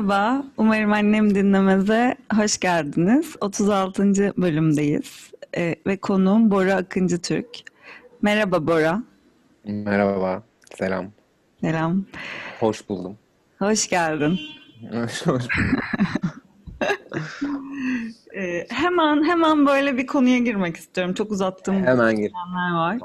[0.00, 3.36] Merhaba, umarım annem dinlemeze hoş geldiniz.
[3.40, 4.02] 36.
[4.36, 7.46] bölümdeyiz Ee, ve konuğum Bora Akıncı Türk.
[8.22, 9.02] Merhaba Bora,
[9.64, 10.42] Merhaba,
[10.78, 11.06] selam.
[11.60, 12.04] selam.
[12.60, 13.18] Hoş buldum.
[13.58, 14.38] Hoş geldin.
[14.92, 15.46] Hoş buldum.
[18.36, 21.14] Ee, hemen hemen böyle bir konuya girmek istiyorum.
[21.14, 22.32] Çok uzattığım Hemen gir.
[22.74, 22.98] var.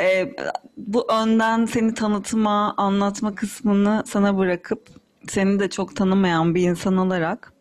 [0.00, 0.32] Ee,
[0.76, 4.88] bu önden seni tanıtma, anlatma kısmını sana bırakıp
[5.28, 7.52] seni de çok tanımayan bir insan olarak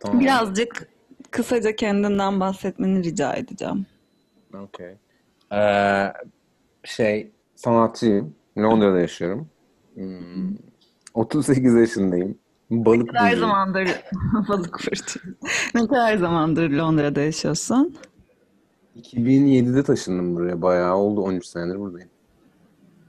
[0.00, 0.20] Tamam.
[0.20, 0.88] birazcık
[1.30, 3.86] kısaca kendinden bahsetmeni rica edeceğim.
[4.54, 4.94] Okey.
[5.52, 6.12] Ee,
[6.84, 8.34] şey, sanatçıyım.
[8.58, 9.48] Londra'da yaşıyorum.
[9.94, 10.56] Hmm,
[11.14, 12.38] 38 yaşındayım.
[12.70, 13.40] Balık Ne kadar burcuyum.
[13.40, 13.88] zamandır
[14.48, 15.20] balık burcu.
[15.74, 17.96] Ne kadar zamandır Londra'da yaşıyorsun?
[19.02, 20.62] 2007'de taşındım buraya.
[20.62, 21.20] Bayağı oldu.
[21.22, 22.08] 13 senedir buradayım.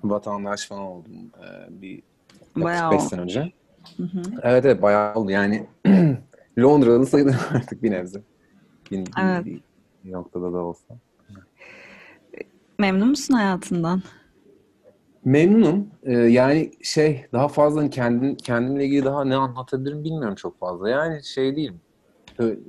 [0.04, 1.12] Vatandaş falan oldum.
[1.44, 2.02] Ee, bir
[2.56, 3.52] Bayağı 45 oldu.
[3.84, 4.30] Sene önce.
[4.44, 5.32] Evet evet bayağı oldu.
[5.32, 5.66] Yani
[6.60, 8.22] Londra'lı sayılır artık bir nebze.
[8.92, 9.46] Bir, Evet.
[10.04, 10.96] bir noktada da olsa.
[12.80, 14.02] Memnun musun hayatından?
[15.26, 15.88] Memnunum.
[16.04, 20.90] Ee, yani şey daha fazla hani kendim kendimle ilgili daha ne anlatabilirim bilmiyorum çok fazla.
[20.90, 21.74] Yani şey değil.
[22.40, 22.60] Böyle,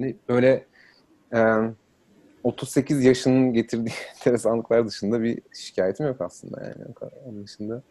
[0.00, 0.66] e, böyle
[1.34, 1.38] e,
[2.44, 6.94] 38 yaşının getirdiği enteresanlıklar dışında bir şikayetim yok aslında yani.
[7.24, 7.82] Onun dışında.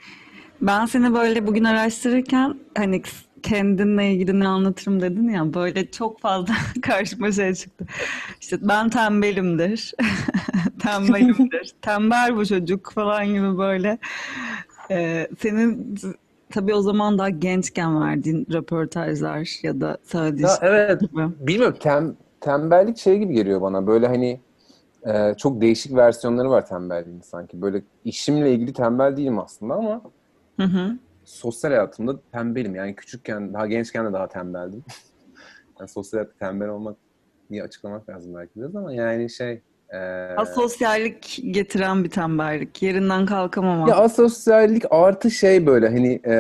[0.61, 3.01] Ben seni böyle bugün araştırırken hani
[3.43, 7.85] kendinle ilgili ne anlatırım dedin ya böyle çok fazla karşıma şey çıktı.
[8.41, 9.93] İşte ben tembelimdir.
[10.79, 11.73] Tembelimdir.
[11.81, 13.97] Tembel bu çocuk falan gibi böyle.
[14.91, 15.95] Ee, senin
[16.49, 21.21] tabii o zaman daha gençken verdiğin röportajlar ya da söylediğin Ya evet gibi.
[21.39, 23.87] bilmiyorum tem, tembellik şey gibi geliyor bana.
[23.87, 24.39] Böyle hani
[25.07, 27.61] e, çok değişik versiyonları var tembelliğin sanki.
[27.61, 30.01] Böyle işimle ilgili tembel değilim aslında ama
[30.57, 30.97] Hı hı.
[31.25, 32.75] sosyal hayatımda tembelim.
[32.75, 34.83] Yani küçükken, daha gençken de daha tembeldim.
[35.79, 36.97] yani sosyal hayatta tembel olmak
[37.51, 39.61] diye açıklamak lazım belki biraz ama yani şey...
[39.93, 39.97] E,
[40.37, 42.81] Asosyallik getiren bir tembellik.
[42.83, 43.89] Yerinden kalkamamak.
[43.89, 46.35] ya asosyallik artı şey böyle hani e,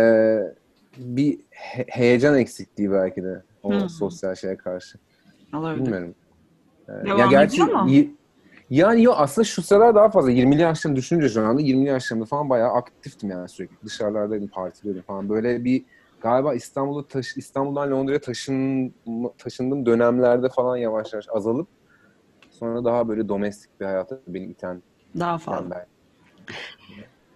[0.97, 3.89] bir he- heyecan eksikliği belki de o Hı.
[3.89, 4.97] sosyal şeye karşı.
[5.55, 5.85] Olabilir.
[5.85, 6.15] Bilmiyorum.
[6.89, 7.89] E, Devam ya gerçi mu?
[7.89, 8.07] y-
[8.69, 12.49] yani yok aslında şu sıralar daha fazla 20'li yaşlarımı düşününce şu anda 20'li yaşlarımda falan
[12.49, 13.75] bayağı aktiftim yani sürekli.
[13.85, 15.29] Dışarılardaydım, partiliyordum falan.
[15.29, 15.85] Böyle bir
[16.21, 18.93] galiba İstanbul'da taş, İstanbul'dan Londra'ya taşın,
[19.37, 21.67] taşındığım dönemlerde falan yavaş yavaş azalıp
[22.49, 24.81] sonra daha böyle domestik bir hayata beni iten
[25.19, 25.59] Daha fazla.
[25.59, 25.85] tembel.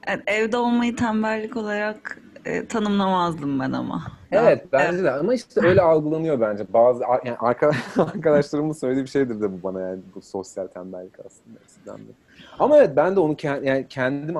[0.08, 4.04] Evet, evde olmayı tembellik olarak e, tanımlamazdım ben ama.
[4.32, 6.74] Evet Daha- bence de ama işte öyle algılanıyor bence.
[6.74, 11.60] Bazı yani arka, arkadaşlarımın söylediği bir şeydir de bu bana yani bu sosyal tembellik aslında
[11.66, 12.12] eskiden de.
[12.60, 14.36] Ama evet ben de onu kend, yani kendim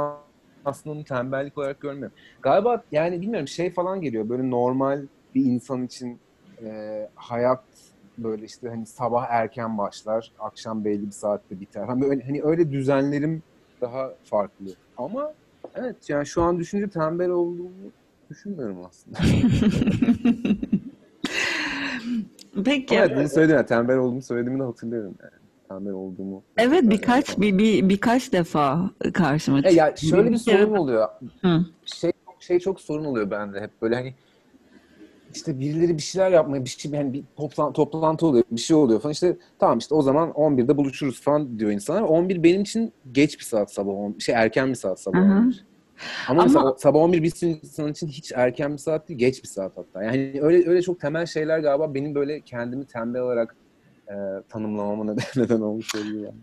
[0.66, 2.16] aslında onu tembellik olarak görmüyorum.
[2.42, 5.02] Galiba yani bilmiyorum şey falan geliyor böyle normal
[5.36, 6.20] bir insan için
[6.64, 7.64] e, hayat
[8.18, 11.84] böyle işte hani sabah erken başlar, akşam belli bir saatte biter.
[11.84, 13.44] Hani öyle, hani öyle düzenlerim
[13.82, 14.66] daha farklı.
[14.98, 15.34] Ama
[15.76, 17.70] evet yani şu an düşünce tembel olduğumu
[18.30, 19.18] düşünmüyorum aslında.
[22.66, 22.96] Peki.
[22.96, 23.66] Evet bunu söyledim.
[23.66, 25.32] Tembel olduğumu söylediğimi de hatırlıyorum yani.
[25.70, 26.44] Tembel olduğumu.
[26.58, 29.76] Evet birkaç bir, bir birkaç defa karşıma E çıktı.
[29.76, 31.08] ya şöyle bir sorun oluyor.
[31.42, 31.66] Hı.
[31.86, 34.14] Şey şey çok sorun oluyor bende hep böyle hani
[35.36, 39.00] işte birileri bir şeyler yapmaya bir şey yani bir toplan, toplantı oluyor bir şey oluyor
[39.02, 42.02] falan işte tamam işte o zaman 11'de buluşuruz falan diyor insanlar.
[42.02, 45.40] 11 benim için geç bir saat sabah 10 şey erken bir saat sabah Hı hı.
[45.40, 45.66] 11.
[46.28, 49.44] Ama, Ama- mesela sabah 11 bir sürü insan için hiç erken bir saat değil geç
[49.44, 50.04] bir saat hatta.
[50.04, 53.56] Yani öyle öyle çok temel şeyler galiba benim böyle kendimi tembel olarak
[54.12, 56.34] e, tanımlamama neden, neden olmuş oluyor.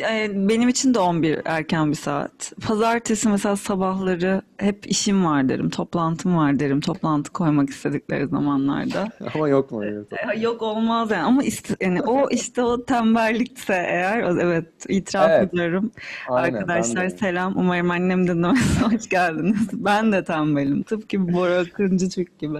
[0.00, 0.02] yani.
[0.02, 2.52] E, Benim için de 11 erken bir saat.
[2.66, 9.08] Pazartesi mesela sabahları hep işim var derim, toplantım var derim, toplantı koymak istedikleri zamanlarda.
[9.34, 9.98] Ama yok mu öyle?
[10.34, 15.30] E, Yok olmaz yani ama iste, yani o işte o tembellikse eğer o- evet itiraf
[15.30, 15.54] Evet.
[15.54, 15.90] ediyorum.
[16.28, 17.56] Aynen, Arkadaşlar selam.
[17.56, 18.82] Umarım annem dinlemez.
[18.92, 19.68] Hoş geldiniz.
[19.72, 20.82] Ben de tembelim.
[20.82, 22.58] Tıpkı Bora Akıncı Türk gibi.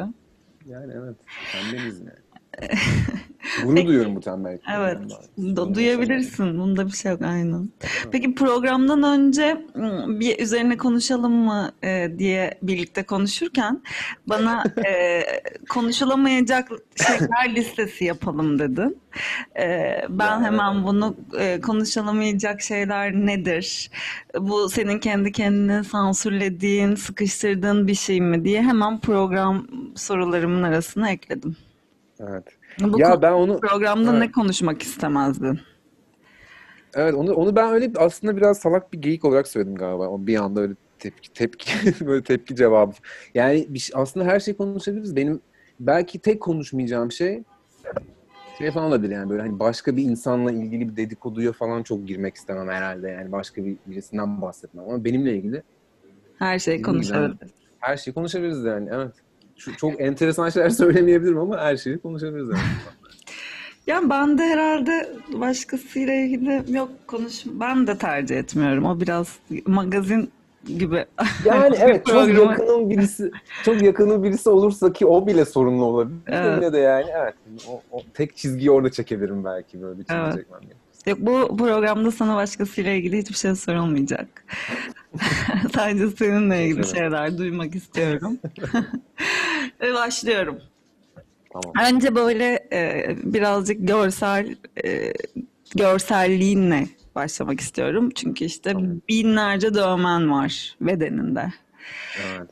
[0.67, 1.17] Yani evet.
[1.53, 2.11] Tembeliz yani.
[3.63, 4.81] Gurur Peki, duyuyorum bu tembellikten.
[4.81, 4.99] evet,
[5.39, 6.59] du- duyabilirsin.
[6.59, 7.69] Bunda bir şey yok, aynen.
[8.13, 9.65] Peki programdan önce
[10.21, 13.83] bir üzerine konuşalım mı e, diye birlikte konuşurken
[14.27, 15.23] bana e,
[15.69, 18.99] konuşulamayacak şeyler listesi yapalım dedin.
[19.59, 23.91] E, ben hemen bunu e, konuşulamayacak şeyler nedir?
[24.41, 31.57] Bu senin kendi kendine sansürlediğin, sıkıştırdığın bir şey mi diye hemen program sorularımın arasına ekledim.
[32.21, 32.45] Evet.
[32.81, 34.21] Bu Ya ben onu programda Evet.
[34.21, 35.61] ne konuşmak istemezdin?
[36.95, 40.27] Evet onu onu ben öyle aslında biraz salak bir geyik olarak söyledim galiba.
[40.27, 41.73] Bir anda öyle tepki tepki
[42.07, 42.93] böyle tepki cevabı.
[43.35, 45.17] Yani bir, aslında her şey konuşabiliriz.
[45.17, 45.41] Benim
[45.81, 47.43] belki tek konuşmayacağım şey
[48.59, 52.37] şey falan olabilir yani böyle hani başka bir insanla ilgili bir dedikoduya falan çok girmek
[52.37, 55.63] istemem herhalde yani başka bir birisinden bahsetmem ama benimle ilgili
[56.39, 57.53] Her şeyi konuşabiliriz.
[57.81, 59.13] her şeyi konuşabiliriz yani evet.
[59.57, 62.61] Şu, çok enteresan şeyler söylemeyebilirim ama her şeyi konuşabiliriz yani.
[63.87, 67.43] Ya ben de herhalde başkasıyla ilgili yok konuş.
[67.47, 68.85] Ben de tercih etmiyorum.
[68.85, 70.31] O biraz magazin
[70.79, 71.05] gibi.
[71.45, 73.31] Yani evet çok yakının birisi
[73.65, 76.19] çok yakının birisi olursa ki o bile sorunlu olabilir.
[76.27, 76.57] Evet.
[76.57, 77.35] Yine de yani evet
[77.69, 80.47] o, o tek çizgiyi orada çekebilirim belki böyle bir çizgi Evet.
[81.07, 84.45] Yok bu programda sana başkasıyla ilgili hiçbir şey sorulmayacak.
[85.75, 86.95] Sadece seninle ilgili Evet.
[86.97, 88.39] şeyler duymak istiyorum.
[89.81, 90.59] Ve başlıyorum.
[91.53, 91.95] Tamam.
[91.95, 95.13] Önce böyle e, birazcık görsel e,
[95.75, 98.11] görselliğinle başlamak istiyorum.
[98.15, 99.01] Çünkü işte Tamam.
[99.09, 101.53] binlerce dövmen var bedeninde.
[102.27, 102.51] Evet.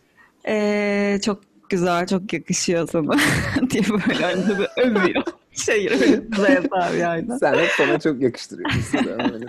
[0.48, 3.12] Ee, çok güzel, çok yakışıyor sana
[3.70, 5.22] diye böyle önce bir övüyor.
[5.66, 5.88] Şey
[6.28, 7.26] güzel abi yani.
[7.40, 8.98] Sen hep sana çok yakıştırıyorsun.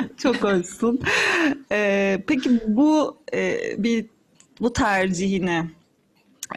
[0.18, 1.00] Çok hoşsun.
[1.72, 4.06] Ee, peki bu e, bir
[4.62, 5.64] bu tercihini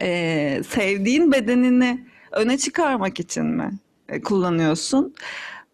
[0.01, 3.71] e, sevdiğin bedenini öne çıkarmak için mi
[4.09, 5.13] e, kullanıyorsun?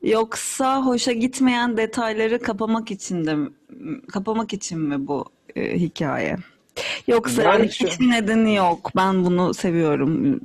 [0.03, 3.35] Yoksa hoşa gitmeyen detayları kapamak için de
[4.11, 5.25] kapamak için mi bu
[5.55, 6.37] e, hikaye?
[7.07, 8.91] Yoksa Yani yani şu- hiçbir nedeni yok.
[8.95, 10.39] Ben bunu seviyorum.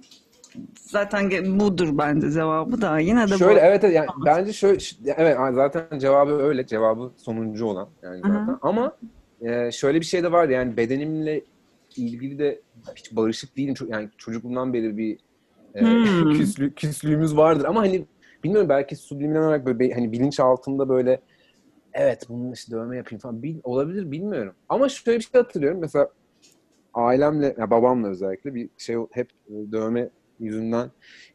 [0.80, 2.98] Zaten budur bence cevabı da.
[2.98, 3.38] Yine de bu.
[3.38, 4.78] Şöyle evet evet yani bence şöyle
[5.16, 8.96] evet zaten cevabı öyle cevabı sonuncu olan yani zaten ama
[9.40, 11.42] e, şöyle bir şey de var yani bedenimle
[11.96, 12.60] ilgili de
[12.96, 15.18] hiç barışık değilim yani çocukluğumdan beri bir
[15.74, 16.30] e, Hmm.
[16.38, 18.06] küslü, küslüğümüz vardır ama hani
[18.44, 21.20] bilmiyorum belki subliminal olarak böyle hani bilinç altında böyle
[21.92, 26.08] evet bunun işte dövme yapayım falan bil, olabilir bilmiyorum ama şöyle bir şey hatırlıyorum mesela
[26.94, 29.30] ailemle ya babamla özellikle bir şey hep
[29.72, 30.90] dövme yüzünden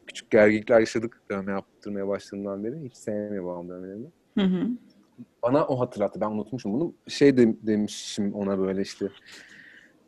[0.06, 2.84] küçük gerginlikler yaşadık dövme yaptırmaya başladığımdan beri.
[2.84, 4.06] Hiç sevmiyor babam dövmelerini.
[4.38, 4.68] Hı hı.
[5.42, 6.20] Bana o hatırlattı.
[6.20, 6.94] Ben unutmuşum bunu.
[7.08, 9.08] Şey de, demişim ona böyle işte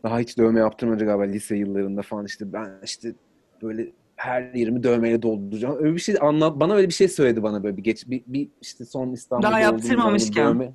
[0.02, 3.14] daha hiç dövme yaptırmadı galiba lise yıllarında falan işte ben işte
[3.62, 5.76] böyle her yerimi dövmeyle dolduracağım.
[5.84, 8.48] Öyle bir şey anlat bana öyle bir şey söyledi bana böyle bir geç bir, bir
[8.60, 10.46] işte son İstanbul'da Daha yaptırmamışken.
[10.46, 10.72] dövme-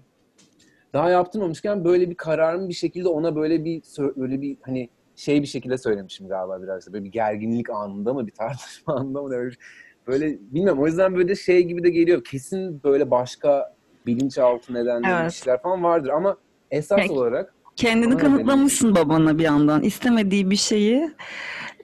[0.93, 4.89] daha yaptırmamışken böyle bir kararımı bir şekilde ona böyle bir sö- öyle bir hani
[5.21, 6.93] şey bir şekilde söylemişim galiba biraz da.
[6.93, 9.57] Böyle bir gerginlik anında mı bir tartışma anında mı böyle, bir-
[10.07, 12.23] böyle bilmiyorum o yüzden böyle şey gibi de geliyor.
[12.23, 13.75] Kesin böyle başka
[14.05, 15.31] bilinçaltı nedenleri Evet.
[15.31, 16.37] bir şeyler falan vardır ama
[16.71, 17.11] esas Peki.
[17.13, 19.83] olarak Kendini kanıtlamışsın babana bir yandan.
[19.83, 21.11] İstemediği bir şeyi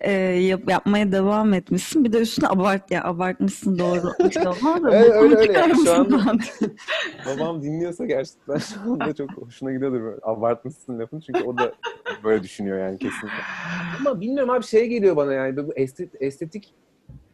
[0.02, 2.04] e, yap- yapmaya devam etmişsin.
[2.04, 4.14] Bir de üstüne abart ya abartmışsın doğru.
[4.30, 5.42] İşte olmaz da öyle, öyle.
[5.48, 6.40] çıkar Şu lan?
[7.26, 10.20] babam dinliyorsa gerçekten şu anda çok hoşuna gidiyordur böyle.
[10.24, 11.74] Abartmışsın lafını çünkü o da
[12.24, 13.44] böyle düşünüyor yani kesinlikle.
[14.00, 16.74] Ama bilmiyorum abi şey geliyor bana yani bu estetik estetik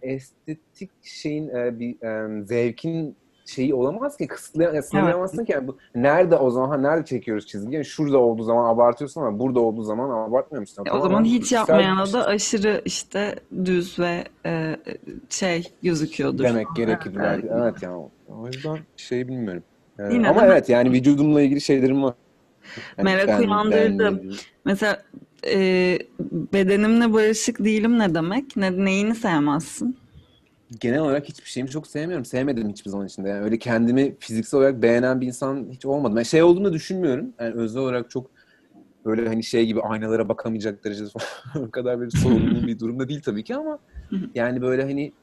[0.01, 5.77] estetik şeyin e, bir e, zevkin şeyi olamaz ki kısıtlayan, yani sınırlayamazsın ki yani bu
[5.95, 9.83] nerede o zaman ha, nerede çekiyoruz çizgiyi yani şurada olduğu zaman abartıyorsun ama burada olduğu
[9.83, 10.83] zaman abartmıyor musun?
[10.87, 13.35] Ya o zaman hiç yapmayana da aşırı işte
[13.65, 14.75] düz ve e,
[15.29, 16.43] şey gözüküyordur.
[16.43, 17.23] demek gerekir Evet.
[17.23, 17.47] belki.
[17.61, 19.63] Evet yani o yüzden şey bilmiyorum.
[19.99, 22.13] Ee, Yine ama de- evet yani vücudumla ilgili şeylerim var.
[22.97, 24.17] Yani Merak ben- uyandırdı.
[24.19, 24.35] ilgili.
[24.65, 25.03] Mesela
[25.47, 25.99] e,
[26.53, 28.57] bedenimle barışık değilim ne demek?
[28.57, 29.97] Ne, neyini sevmezsin?
[30.79, 32.25] Genel olarak hiçbir şeyimi çok sevmiyorum.
[32.25, 33.29] Sevmedim hiçbir zaman içinde.
[33.29, 36.17] Yani öyle kendimi fiziksel olarak beğenen bir insan hiç olmadım.
[36.17, 37.33] Yani şey olduğunu düşünmüyorum.
[37.39, 38.31] Yani özel olarak çok
[39.05, 43.21] böyle hani şey gibi aynalara bakamayacak derecede falan o kadar böyle sorunlu bir durumda değil
[43.21, 43.79] tabii ki ama
[44.35, 45.13] yani böyle hani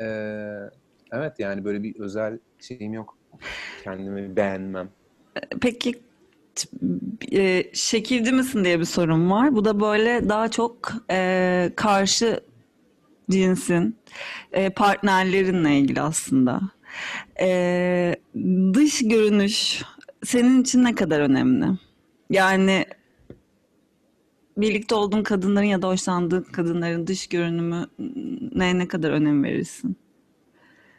[0.00, 0.70] eee,
[1.12, 3.18] evet yani böyle bir özel şeyim yok.
[3.84, 4.90] Kendimi beğenmem.
[5.60, 5.94] Peki
[7.32, 9.54] e, şekilci misin diye bir sorun var.
[9.54, 12.40] Bu da böyle daha çok e, karşı
[13.30, 13.96] cinsin
[14.52, 16.60] e, partnerlerinle ilgili aslında.
[17.40, 18.16] E,
[18.74, 19.82] dış görünüş
[20.24, 21.66] senin için ne kadar önemli?
[22.30, 22.84] Yani
[24.56, 29.96] birlikte olduğun kadınların ya da hoşlandığın kadınların dış görünümüne ne kadar önem verirsin?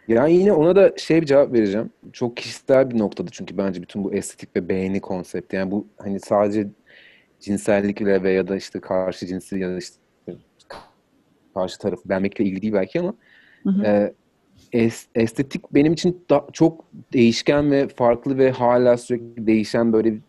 [0.07, 1.89] Yani yine ona da şey bir cevap vereceğim.
[2.13, 5.55] Çok kişisel bir noktada çünkü bence bütün bu estetik ve beğeni konsepti.
[5.55, 6.67] Yani bu hani sadece
[7.39, 9.95] cinsellikle ve ya da işte karşı cinsi ya da işte
[11.59, 13.13] karşı tarafı beğenmekle ilgili değil belki ama
[13.63, 13.85] Hı hı.
[13.85, 14.13] e,
[14.73, 20.23] es- estetik benim için da, çok değişken ve farklı ve hala sürekli değişen böyle bir-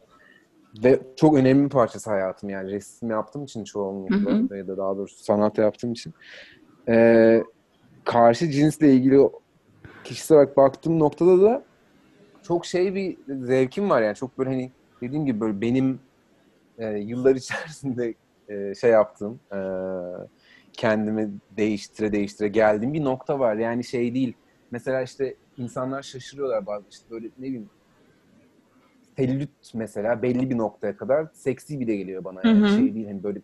[0.84, 4.56] ve çok önemli bir parçası hayatım yani resim yaptığım için çoğunlukla Hı hı.
[4.56, 6.14] ya da daha doğrusu sanat yaptığım için
[6.88, 7.42] e,
[8.04, 9.18] karşı cinsle ilgili
[10.04, 11.66] kişisel olarak baktığım noktada da
[12.42, 14.72] çok şey bir zevkim var yani çok böyle hani
[15.02, 16.02] dediğim gibi böyle benim
[16.78, 18.14] e, yıllar içerisinde
[18.48, 19.58] e, şey yaptığım e,
[20.72, 24.32] kendimi değiştire değiştire geldiğim bir nokta var yani şey değil
[24.70, 27.70] mesela işte insanlar şaşırıyorlar bazı işte böyle ne bileyim
[29.16, 32.76] sellüt mesela belli bir noktaya kadar seksi bile geliyor bana yani Hı hı.
[32.76, 33.40] şey değil hani böyle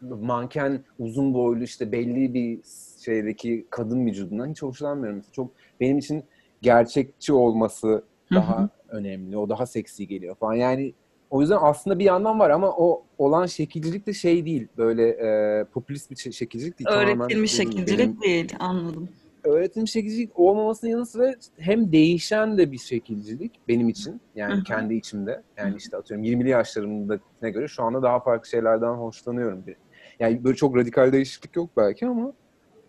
[0.00, 2.60] manken uzun boylu işte belli bir
[3.04, 5.16] şeydeki kadın vücudundan hiç hoşlanmıyorum.
[5.16, 5.50] Mesela çok
[5.80, 6.24] benim için
[6.62, 7.94] gerçekçi olması Hı
[8.28, 8.34] hı.
[8.34, 9.36] daha önemli.
[9.36, 10.54] O daha seksi geliyor falan.
[10.54, 10.94] Yani
[11.30, 14.68] o yüzden aslında bir yandan var ama o olan şekilcilik de şey değil.
[14.76, 16.88] Böyle e, popülist bir şe- şekilcilik değil.
[16.88, 18.54] Tamamen Öğretilmiş gibi şekilcilik benim değil.
[18.58, 19.08] Anladım.
[19.44, 24.20] öğretilmiş şekilcilik olmamasının yanı sıra hem değişen de bir şekilcilik benim için.
[24.34, 24.62] Yani hı.
[24.62, 25.42] kendi içimde.
[25.56, 29.66] Yani işte atıyorum 20'li yaşlarımdakine göre şu anda daha farklı şeylerden hoşlanıyorum.
[29.66, 29.76] Bir.
[30.20, 32.32] Yani böyle çok radikal değişiklik yok belki ama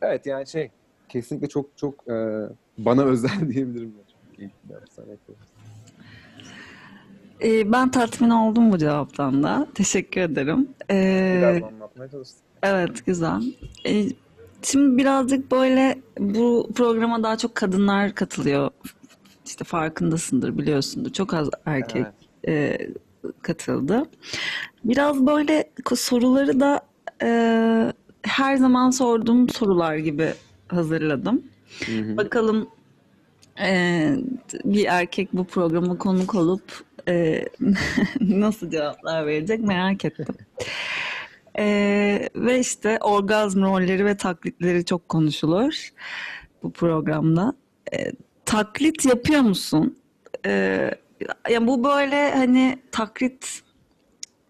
[0.02, 0.72] evet yani şey
[1.10, 2.42] kesinlikle çok çok e,
[2.78, 3.94] bana özel diyebilirim.
[4.12, 4.76] Çok keyifli bir.
[7.44, 9.68] Ee, ben tatmin oldum bu cevaptan da.
[9.76, 10.70] Teşekkür ederim.
[10.92, 12.42] Ee, Biraz anlatmaya çalıştım.
[12.64, 13.42] evet, güzel.
[13.86, 14.06] Ee,
[14.64, 18.70] şimdi birazcık böyle bu programa daha çok kadınlar katılıyor.
[19.46, 21.10] İşte farkındasındır, biliyorsundur.
[21.14, 22.06] Çok az erkek
[22.44, 22.80] Evet.
[22.82, 22.88] e,
[23.42, 24.04] katıldı.
[24.84, 26.82] Biraz böyle soruları da
[27.24, 27.94] e,
[28.24, 30.34] her zaman sorduğum sorular gibi
[30.68, 31.44] hazırladım.
[31.86, 32.18] Hı hı.
[32.18, 32.68] Bakalım
[33.62, 34.16] e,
[34.66, 37.46] bir erkek bu programa konuk olup e,
[38.20, 40.36] nasıl cevaplar verecek merak ettim.
[41.58, 45.90] E, ve işte orgazm rolleri ve taklitleri çok konuşulur
[46.64, 47.54] bu programda.
[47.94, 48.12] E,
[48.46, 49.98] taklit yapıyor musun?
[50.46, 50.52] E,
[51.50, 53.62] ya bu böyle hani taklit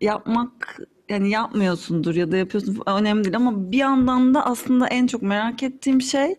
[0.01, 5.21] yapmak yani yapmıyorsundur ya da yapıyorsun önemli değil ama bir yandan da aslında en çok
[5.21, 6.35] merak ettiğim şey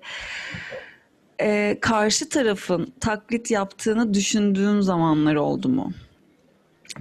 [1.40, 5.92] e, karşı tarafın taklit yaptığını düşündüğün zamanlar oldu mu?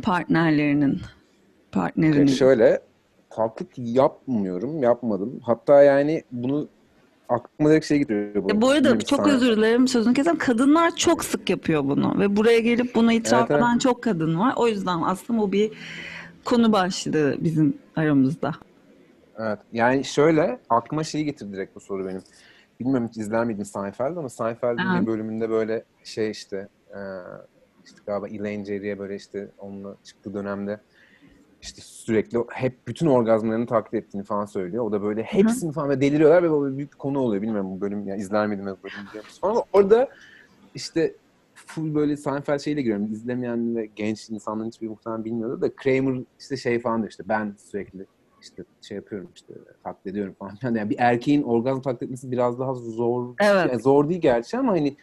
[0.02, 1.02] Partnerlerinin,
[1.72, 2.28] partnerinin.
[2.28, 2.82] şöyle
[3.30, 5.40] taklit yapmıyorum, yapmadım.
[5.44, 6.68] Hatta yani bunu
[7.30, 9.36] aklıma direkt şey getiriyor bu bu arada çok sana.
[9.36, 10.38] özür dilerim sözünü kesem.
[10.38, 13.62] Kadınlar çok sık yapıyor bunu ve buraya gelip bunu itiraf Evet evet.
[13.62, 14.54] eden çok kadın var.
[14.56, 15.72] O yüzden aslında bu bir
[16.46, 18.52] konu başlığı bizim aramızda.
[19.40, 19.60] Evet.
[19.74, 22.22] Yani şöyle aklıma şeyi getirdi direkt bu soru benim.
[22.80, 25.02] Bilmiyorum hiç izler miydin Seinfeld ama Seinfeld'in Evet.
[25.02, 27.00] bir bölümünde böyle şey işte e,
[27.90, 30.80] işte galiba Elaine Jerry'e böyle işte onunla çıktığı dönemde
[31.62, 34.86] işte sürekli hep bütün orgazmlarını taklit ettiğini falan söylüyor.
[34.86, 37.42] O da böyle hepsini falan ve deliriyorlar ve böyle büyük bir konu oluyor.
[37.42, 39.26] Bilmiyorum bu bölüm yani izler miydin bu bölüm?
[39.42, 40.10] Ama orada
[40.76, 41.16] işte
[41.56, 43.12] full böyle Seinfeld şeyle giriyorum.
[43.12, 47.56] İzlemeyen ve genç insanların hiçbir muhtemelen bilmiyordu da Kramer işte şey falan diyor işte ben
[47.58, 48.06] sürekli
[48.42, 49.54] işte şey yapıyorum işte
[49.84, 50.58] taklit ediyorum falan.
[50.76, 53.36] Yani bir erkeğin orgazm taklit etmesi biraz daha zor.
[53.42, 53.72] Evet.
[53.72, 54.96] Yani zor değil gerçi ama hani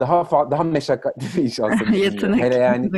[0.00, 1.90] daha daha meşakkatli bir iş aslında.
[1.96, 2.42] Yetenek.
[2.42, 2.90] Hele yani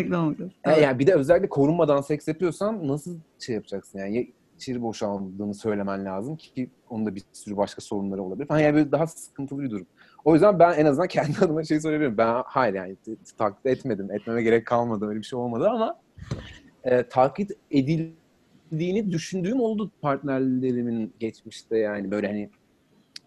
[0.65, 4.25] e, yani bir de özellikle korunmadan seks yapıyorsan nasıl şey yapacaksın yani ya
[4.57, 8.93] içeri boşaldığını söylemen lazım ki onun da bir sürü başka sorunları olabilir falan yani böyle
[8.93, 9.87] daha sıkıntılı bir durum.
[10.25, 12.19] O yüzden ben en azından kendi adıma şey söyleyebilirim.
[12.19, 12.97] Ben hayır yani
[13.39, 14.13] taklit etmedim.
[14.13, 15.07] Etmeme gerek kalmadı.
[15.07, 16.01] Öyle bir şey olmadı ama
[16.85, 22.51] e, taklit edildiğini düşündüğüm oldu partnerlerimin geçmişte yani böyle hani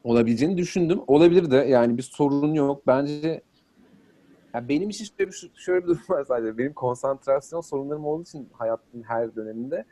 [0.04, 1.00] olabileceğini düşündüm.
[1.08, 2.88] Olabilir de yani bir sorun yok.
[2.88, 3.42] Bence
[4.56, 6.58] ya benim için şöyle bir, şöyle bir durum var sadece.
[6.58, 9.86] Benim konsantrasyon sorunlarım olduğu için hayatımın her döneminde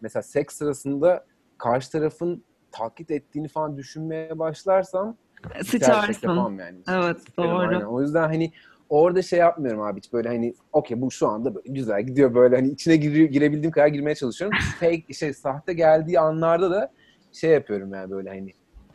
[0.00, 1.26] mesela seks sırasında
[1.58, 5.16] karşı tarafın taklit ettiğini falan düşünmeye başlarsam
[5.64, 6.58] Sıçarsın.
[6.58, 6.78] yani.
[6.88, 7.80] Evet Sıçarım aynen.
[7.80, 7.94] doğru.
[7.94, 8.52] O yüzden hani
[8.88, 12.56] orada şey yapmıyorum abi hiç böyle hani okey bu şu anda böyle güzel gidiyor böyle
[12.56, 14.58] hani içine giriyor, girebildiğim kadar girmeye çalışıyorum.
[14.80, 16.92] Fake şey sahte geldiği anlarda da
[17.32, 18.52] şey yapıyorum yani böyle hani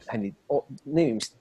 [0.07, 1.37] hani o ne bileyim işte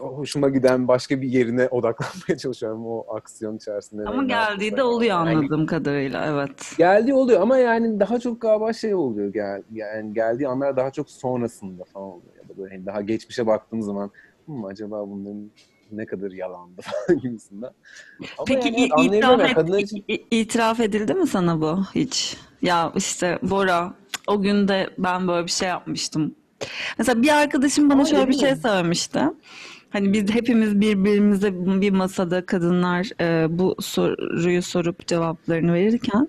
[0.00, 4.02] hoşuma giden başka bir yerine odaklanmaya çalışıyorum o aksiyon içerisinde.
[4.06, 5.36] Ama geldiği de oluyor yani.
[5.36, 6.26] Anladığım kadarıyla.
[6.26, 6.74] Evet.
[6.78, 11.10] geldiği oluyor ama yani daha çok galiba şey oluyor gel yani geldiği anlar daha çok
[11.10, 14.10] sonrasında falan oluyor ya da böyle hani daha geçmişe baktığım zaman
[14.46, 15.50] "Hmm, acaba bunların
[15.92, 17.70] ne kadar yalandı falan gibisinden.
[18.38, 22.36] Ama Peki yani itiraf, et, kadınlar için itiraf edildi mi sana bu hiç?
[22.62, 23.94] Ya işte Bora
[24.26, 26.34] o gün de ben böyle bir şey yapmıştım
[26.98, 29.20] Mesela bir arkadaşım bana Ama şöyle bir şey söylemişti.
[29.92, 36.28] Hani biz hepimiz birbirimize bir masada kadınlar e, bu soruyu sorup cevaplarını verirken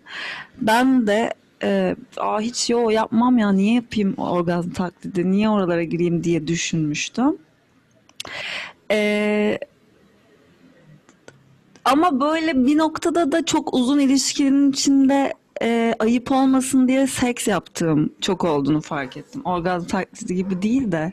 [0.61, 6.23] ben de e, Aa, hiç yo yapmam ya niye yapayım orgazm taklidi niye oralara gireyim
[6.23, 7.37] diye düşünmüştüm.
[8.91, 9.59] E,
[11.85, 18.13] ama böyle bir noktada da çok uzun ilişkinin içinde e, ayıp olmasın diye seks yaptığım
[18.21, 19.41] çok olduğunu fark ettim.
[19.45, 21.11] Orgazm taklidi gibi değil de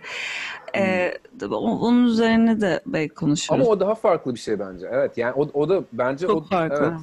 [0.77, 1.13] e,
[1.51, 3.61] o- onun üzerine de belki konuşuruz.
[3.61, 4.89] Ama o daha farklı bir şey bence.
[4.93, 6.77] Evet yani o, o da bence çok o farklı.
[6.85, 7.01] evet.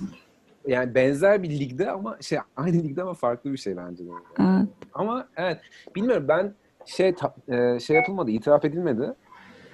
[0.68, 4.04] Yani benzer bir ligde ama şey aynı ligde ama farklı bir şey bence.
[4.40, 4.68] Evet.
[4.94, 5.58] Ama evet
[5.96, 6.54] bilmiyorum ben
[6.86, 7.16] şey
[7.48, 9.14] e, şey yapılmadı, itiraf edilmedi.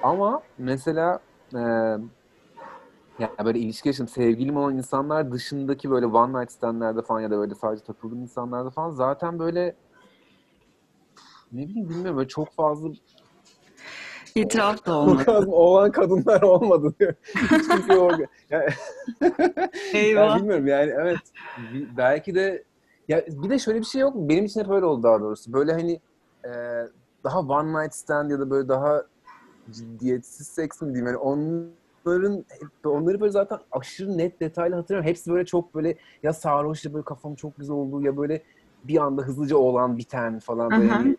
[0.03, 1.19] Ama mesela
[1.55, 1.59] e,
[3.19, 7.37] yani böyle ilişki yaşam sevgilim olan insanlar dışındaki böyle one night standlerde falan ya da
[7.37, 9.75] böyle sadece takıldığım insanlarda falan zaten böyle
[11.51, 12.89] ne bileyim bilmiyorum böyle çok fazla
[14.35, 15.21] İtiraf da olmadı.
[15.21, 17.13] orgazm olan kadınlar olmadı diyor.
[17.35, 18.25] Hiç kimse orga...
[18.49, 18.69] Yani,
[19.93, 20.27] Eyvah.
[20.27, 21.19] yani bilmiyorum yani evet
[21.97, 22.63] belki de
[23.07, 24.29] ya bir de şöyle bir şey yok mu?
[24.29, 25.53] Benim için hep öyle oldu daha doğrusu.
[25.53, 25.99] Böyle hani
[26.45, 26.51] e,
[27.23, 29.03] daha one night stand ya da böyle daha
[29.71, 31.17] ciddiyetsiz seks mi diyeyim yani
[32.05, 32.45] onların
[32.85, 35.09] onları böyle zaten aşırı net detaylı hatırlıyorum.
[35.09, 38.43] Hepsi böyle çok böyle ya sarhoş ya böyle kafam çok güzel olduğu ya böyle
[38.83, 40.93] bir anda hızlıca olan biten falan böyle hı.
[40.93, 41.17] hani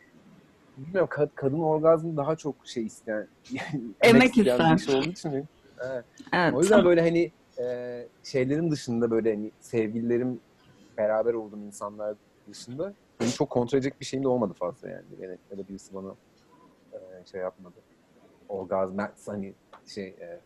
[0.76, 3.28] bilmiyorum kad- kadın orgazmı daha çok şey isteyen
[4.00, 6.04] Emek isteyen bir şey olduğu için evet.
[6.32, 6.54] Evet.
[6.54, 10.40] O yüzden böyle hani e, şeylerin dışında böyle hani sevgililerim
[10.98, 12.16] beraber olduğum insanlar
[12.48, 15.04] dışında benim çok kontrol edecek bir şeyim de olmadı fazla yani.
[15.20, 16.14] yani ya da birisi bana
[16.92, 16.98] e,
[17.30, 17.74] şey yapmadı.
[18.48, 19.54] Orgazm hani
[19.86, 20.40] şey e,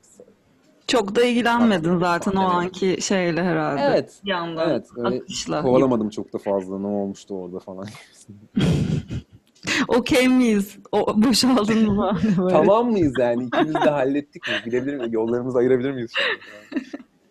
[0.87, 3.81] Çok da ilgilenmedin zaten o anki şeyle herhalde.
[3.81, 5.63] evet Bir yandan evet öyle akışla.
[5.63, 7.87] kovalamadım çok da fazla ne olmuştu orada falan.
[9.89, 10.77] Okey miyiz?
[10.93, 12.19] O, boşaldın mı?
[12.51, 14.55] Tamam mıyız yani ikimiz de hallettik mi?
[14.65, 15.13] Gidebilir miyiz?
[15.13, 16.13] Yollarımızı ayırabilir miyiz?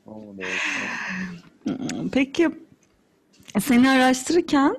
[0.05, 0.41] Olmadı.
[2.11, 2.49] Peki
[3.59, 4.77] seni araştırırken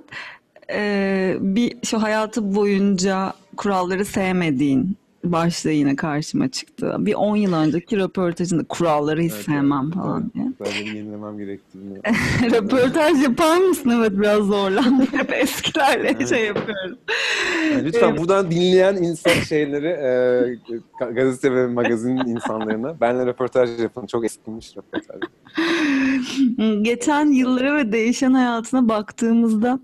[0.70, 4.96] e, bir şu hayatı boyunca kuralları sevmediğin
[5.32, 6.96] başlığı yine karşıma çıktı.
[6.98, 10.44] Bir 10 yıl önceki röportajında kuralları hiç Evet, sevmem evet, falan diye.
[10.60, 11.98] Bunu yenilemem gerektiğini.
[12.52, 13.90] Röportaj yapar mısın?
[13.90, 15.06] Evet biraz zorlandım.
[15.12, 16.28] Hep eskilerle Evet.
[16.28, 16.98] şey yapıyorum.
[17.72, 18.20] Yani lütfen Evet.
[18.20, 20.08] buradan dinleyen insan şeyleri e,
[21.00, 24.06] ga- gazete ve magazin insanlarına benle röportaj yapın.
[24.06, 25.20] Çok eskimiş röportaj.
[26.82, 29.80] Geçen yıllara ve değişen hayatına baktığımızda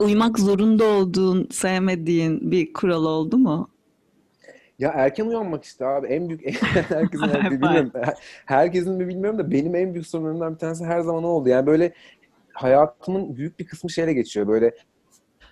[0.00, 3.68] uymak zorunda olduğun, sevmediğin bir kural oldu mu?
[4.78, 7.92] Ya erken uyanmak işte abi en büyük herkesin Hep bilmiyorum.
[8.46, 11.48] Herkesin mi bilmiyorum da benim en büyük sorunlarımdan bir tanesi her zaman oldu.
[11.48, 11.92] Yani böyle
[12.52, 14.48] hayatımın büyük bir kısmı şeyle geçiyor.
[14.48, 14.74] Böyle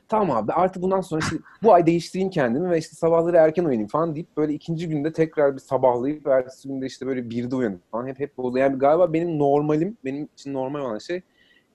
[0.08, 3.88] tamam abi artık bundan sonra işte bu ay değiştireyim kendimi ve işte sabahları erken uyanayım
[3.88, 8.06] falan deyip böyle ikinci günde tekrar bir sabahlayıp ertesi günde işte böyle birde uyanıp falan
[8.06, 8.58] hep hep bu.
[8.58, 11.22] Yani galiba benim normalim, benim için normal olan şey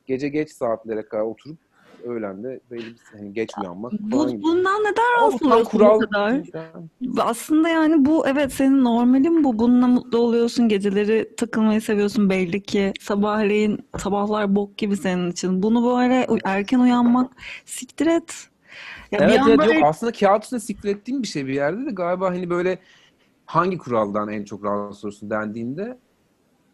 [0.05, 1.68] gece geç saatlere kadar oturup
[2.05, 4.41] öğlende belli bir hani geç uyanmak Bu, gibi.
[4.41, 6.31] bundan neden rahatsız kural kadar?
[6.31, 6.89] yani.
[7.19, 9.59] Aslında yani bu evet senin normalin bu.
[9.59, 10.69] Bununla mutlu oluyorsun.
[10.69, 12.93] Geceleri takılmayı seviyorsun belli ki.
[12.99, 15.63] Sabahleyin sabahlar bok gibi senin için.
[15.63, 17.31] Bunu böyle erken uyanmak
[17.65, 18.47] siktir et.
[19.11, 21.91] Ya Evet evet böyle yok aslında kağıt üstünde siktir ettiğim bir şey bir yerde de
[21.91, 22.79] galiba hani böyle
[23.45, 25.97] hangi kuraldan en çok rahatsız olursun dendiğinde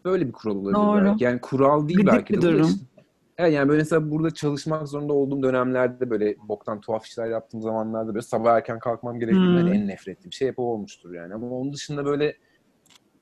[0.06, 1.06] böyle bir kural olabilir Doğru.
[1.06, 1.24] belki.
[1.24, 2.68] Yani kural değil Gıcık belki bir de durum.
[2.68, 2.95] işte.
[3.38, 8.08] Evet yani böyle mesela burada çalışmak zorunda olduğum dönemlerde böyle boktan tuhaf işler yaptığım zamanlarda
[8.14, 9.74] böyle sabah erken kalkmam gerektiğinde Hmm.
[9.74, 11.34] en nefret ettiğim şey hep o olmuştur yani.
[11.34, 12.36] Ama onun dışında böyle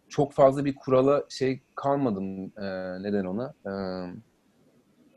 [0.10, 2.64] çok fazla bir kurala şey kalmadım e,
[3.04, 3.72] neden ona e,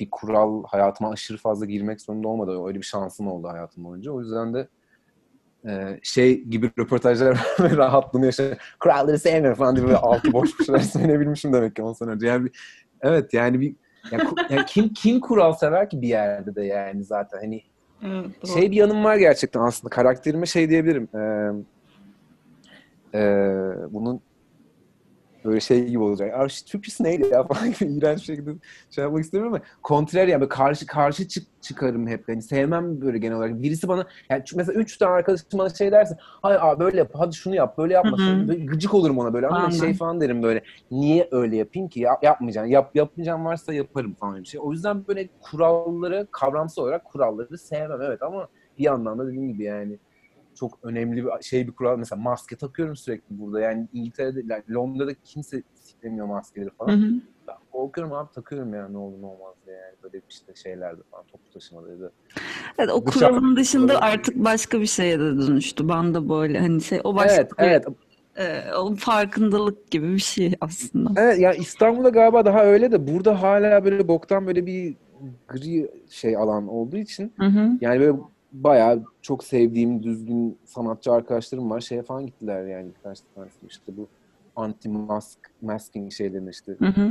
[0.01, 2.67] bir kural hayatıma aşırı fazla girmek zorunda olmadı.
[2.67, 4.13] Öyle bir şansım oldu hayatım boyunca.
[4.13, 4.69] O yüzden de
[5.69, 10.81] e, şey gibi röportajlar rahatlığını yaşa kuralları sevmiyorum falan diye böyle altı boş bir şeyler
[10.93, 12.27] söyleyebilmişim demek ki 10 sene önce.
[12.27, 12.53] Yani bir,
[13.01, 13.77] evet yani bir
[14.11, 17.63] ku- yani kim kim kural sever ki bir yerde de yani zaten hani
[18.05, 18.53] Evet, doğru.
[18.53, 21.09] şey bir yanım var gerçekten aslında karakterime şey diyebilirim.
[21.15, 21.51] Ee,
[23.15, 23.21] e,
[23.91, 24.21] bunun
[25.47, 26.35] böyle şey gibi olacak.
[26.35, 28.51] Aa, şu Türkçesi neydi ya falan gibi iğrenç bir şekilde
[28.91, 32.29] şey yapmak istemiyorum ama kontrer yani böyle karşı karşı çık, çıkarım hep.
[32.29, 33.63] Yani sevmem böyle genel olarak.
[33.63, 37.37] Birisi bana yani mesela üç tane arkadaşım bana şey derse hayır abi böyle yap hadi
[37.37, 38.19] şunu yap böyle yapma.
[38.19, 39.77] Böyle gıcık olurum ona böyle ama de.
[39.77, 42.69] şey falan derim böyle niye öyle yapayım ki Yap, yapmayacağım.
[42.69, 44.61] Yap, yapmayacağım varsa yaparım falan bir şey.
[44.65, 49.63] O yüzden böyle kuralları kavramsal olarak kuralları sevmem evet ama bir yandan da dediğim gibi
[49.63, 49.99] yani
[50.57, 51.99] çok önemli bir şey bir kural.
[51.99, 53.61] Mesela maske takıyorum sürekli burada.
[53.61, 56.97] Yani İngiltere'de, yani Londra'da kimse siklemiyor maskeleri Hı falan.
[56.97, 57.13] hı.
[57.49, 61.25] Ben korkuyorum abi takıyorum yani ne olur ne olmaz diye yani böyle işte şeylerde falan
[61.27, 62.11] toplu taşımalarda.
[62.79, 65.89] Evet, o Dışarı- kuralın dışında artık başka bir şeye de dönüştü.
[65.89, 67.87] Ben de böyle hani şey o başka Evet, bir, evet.
[68.37, 71.21] e, o farkındalık gibi bir şey aslında.
[71.21, 74.97] Evet yani İstanbul'da galiba daha öyle de burada hala böyle boktan böyle bir
[75.49, 77.71] gri şey alan olduğu için Hı hı.
[77.81, 78.19] yani böyle
[78.65, 81.81] bayağı çok sevdiğim düzgün sanatçı arkadaşlarım var.
[81.81, 84.09] Şeye falan gittiler yani birkaç tanesi işte bu
[84.57, 87.11] anti mask masking şeylerine işte Hı hı.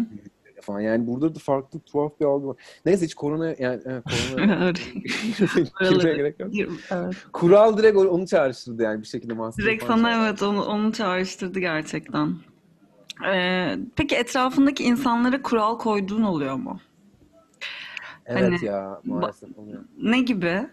[0.62, 0.80] falan.
[0.80, 2.56] Yani burada da farklı tuhaf bir algı var.
[2.86, 4.72] Neyse hiç korona yani evet, korona
[5.82, 6.50] girmeye gerek yok.
[6.92, 7.16] evet.
[7.34, 10.26] Kural direkt onu çağrıştırdı yani bir şekilde maske Direkt sana çağrıştırdı.
[10.30, 12.36] evet onu, onu çağrıştırdı gerçekten.
[13.28, 16.80] Ee, peki etrafındaki insanlara kural koyduğun oluyor mu?
[18.26, 19.84] Evet Hani- ya maalesef oluyor.
[20.02, 20.68] Ne gibi?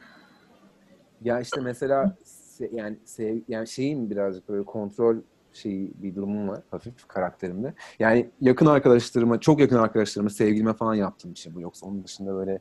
[1.25, 5.17] Ya işte mesela se- yani sev, yani şeyin birazcık böyle kontrol
[5.53, 7.75] şeyi bir durumum var hafif karakterimde.
[7.99, 11.61] Yani yakın arkadaşlarıma, çok yakın arkadaşlarıma, sevgilime falan yaptığım bir şey bu.
[11.61, 12.59] Yoksa onun dışında böyle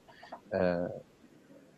[0.53, 0.59] e,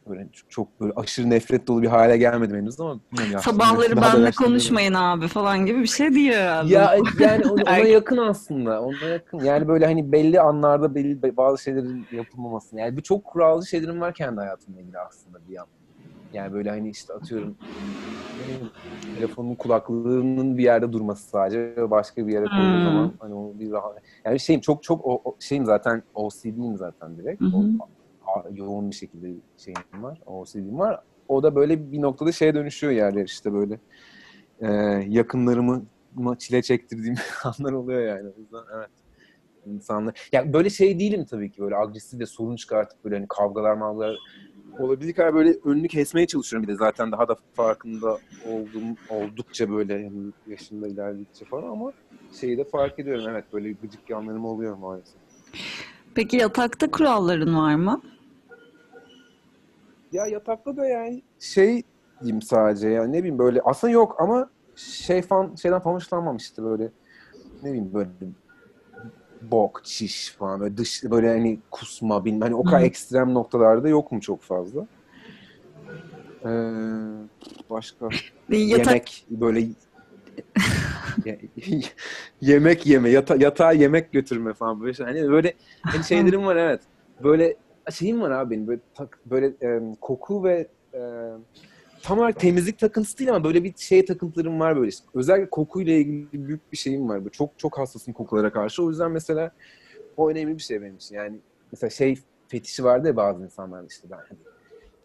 [0.09, 2.99] böyle çok, böyle aşırı nefret dolu bir hale gelmedim henüz ama
[3.39, 6.73] Sabahları benle konuşmayın abi falan gibi bir şey değil herhalde.
[6.73, 8.81] Ya yani ona, yakın aslında.
[8.81, 9.39] Ona yakın.
[9.39, 12.77] Yani böyle hani belli anlarda belli bazı şeylerin yapılmaması.
[12.77, 15.67] Yani bir çok kurallı şeylerim var kendi hayatımla ilgili aslında bir yan.
[16.33, 17.57] Yani böyle hani işte atıyorum
[19.15, 22.83] telefonun kulaklığının bir yerde durması sadece ve başka bir yere koyduğu Hmm.
[22.83, 23.97] zaman hani o bir rahat.
[24.25, 27.41] Yani şeyim çok çok o, o- şeyim zaten OCD'yim zaten direkt.
[27.41, 27.57] Hı hı.
[27.57, 27.63] O,
[28.39, 30.19] a- yoğun bir şekilde şeyim var.
[30.25, 30.99] OCD'm var.
[31.27, 33.79] O da böyle bir noktada şeye dönüşüyor yerler işte böyle
[34.59, 34.67] e,
[35.07, 35.85] yakınlarımı
[36.39, 38.29] çile çektirdiğim anlar oluyor yani.
[38.37, 38.89] O yüzden evet.
[39.65, 40.29] İnsanlar.
[40.31, 44.17] Ya böyle şey değilim tabii ki böyle agresif ve sorun çıkartıp böyle hani kavgalar mavgalar
[44.79, 49.93] olabildiği kadar böyle önünü kesmeye çalışıyorum bir de zaten daha da farkında olduğum oldukça böyle
[49.93, 51.91] yani yaşımda ilerledikçe falan ama
[52.39, 55.15] şeyi de fark ediyorum evet böyle gıcık yanlarım oluyor maalesef.
[56.15, 58.01] Peki yatakta kuralların var mı?
[60.11, 61.83] Ya yatakta da yani şey
[62.21, 66.63] diyeyim sadece yani ne bileyim böyle aslında yok ama şey falan şeyden falan hoşlanmam işte
[66.63, 66.91] böyle
[67.63, 68.09] ne bileyim böyle
[69.51, 72.85] bok, çiş falan böyle dış böyle hani kusma bilmem hani o kadar Hı.
[72.85, 74.87] ekstrem noktalarda yok mu çok fazla?
[76.45, 76.49] Ee,
[77.69, 78.13] başka
[78.69, 79.61] Yatak yemek böyle
[81.25, 81.51] ye-
[82.41, 85.05] yemek yeme yata, yatağa yemek götürme falan böyle şey.
[85.05, 85.53] Hani böyle
[85.91, 86.81] hani şeylerim var evet.
[87.19, 87.57] Böyle
[87.91, 90.99] şeyim var abi benim böyle tak, böyle e, koku ve e,
[92.03, 94.91] tam olarak temizlik takıntısı değil ama böyle bir şey takıntılarım var böyle.
[95.13, 97.19] Özellikle kokuyla ilgili büyük bir şeyim var.
[97.19, 98.83] Böyle çok çok hassasım kokulara karşı.
[98.83, 99.51] O yüzden mesela
[100.17, 101.15] o önemli bir şey benim için.
[101.15, 101.37] Yani
[101.71, 102.15] mesela şey
[102.47, 104.39] fetişi vardı ya bazı insanlar işte ben hani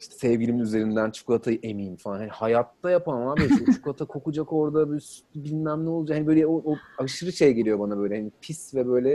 [0.01, 2.19] işte sevgilimin üzerinden çikolatayı emeyim falan.
[2.19, 3.49] Hani hayatta yapamam abi.
[3.49, 6.19] Şu çikolata kokacak orada bir bilmem ne olacak.
[6.19, 9.11] Hani böyle o, o aşırı şey geliyor bana böyle hani pis ve böyle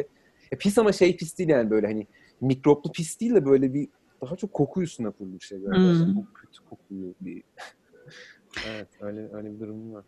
[0.52, 2.08] ya pis ama şey pis değil yani böyle hani
[2.42, 3.88] mikroplu pis değil de böyle bir
[4.26, 5.64] daha çok koku üstüne kurulu bir şey.
[5.64, 6.14] Böyle Hmm.
[6.14, 7.44] çok kötü kokuyor bir.
[8.68, 10.06] evet öyle öyle bir durum var.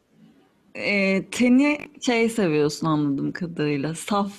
[0.75, 3.93] e, teni şey seviyorsun anladığım kadarıyla.
[3.93, 4.33] Saf,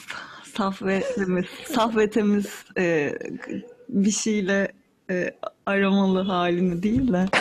[0.44, 3.12] saf ve temiz, saf ve temiz e,
[3.88, 4.72] bir şeyle
[5.10, 5.30] e,
[5.66, 7.24] aromalı halini değil de.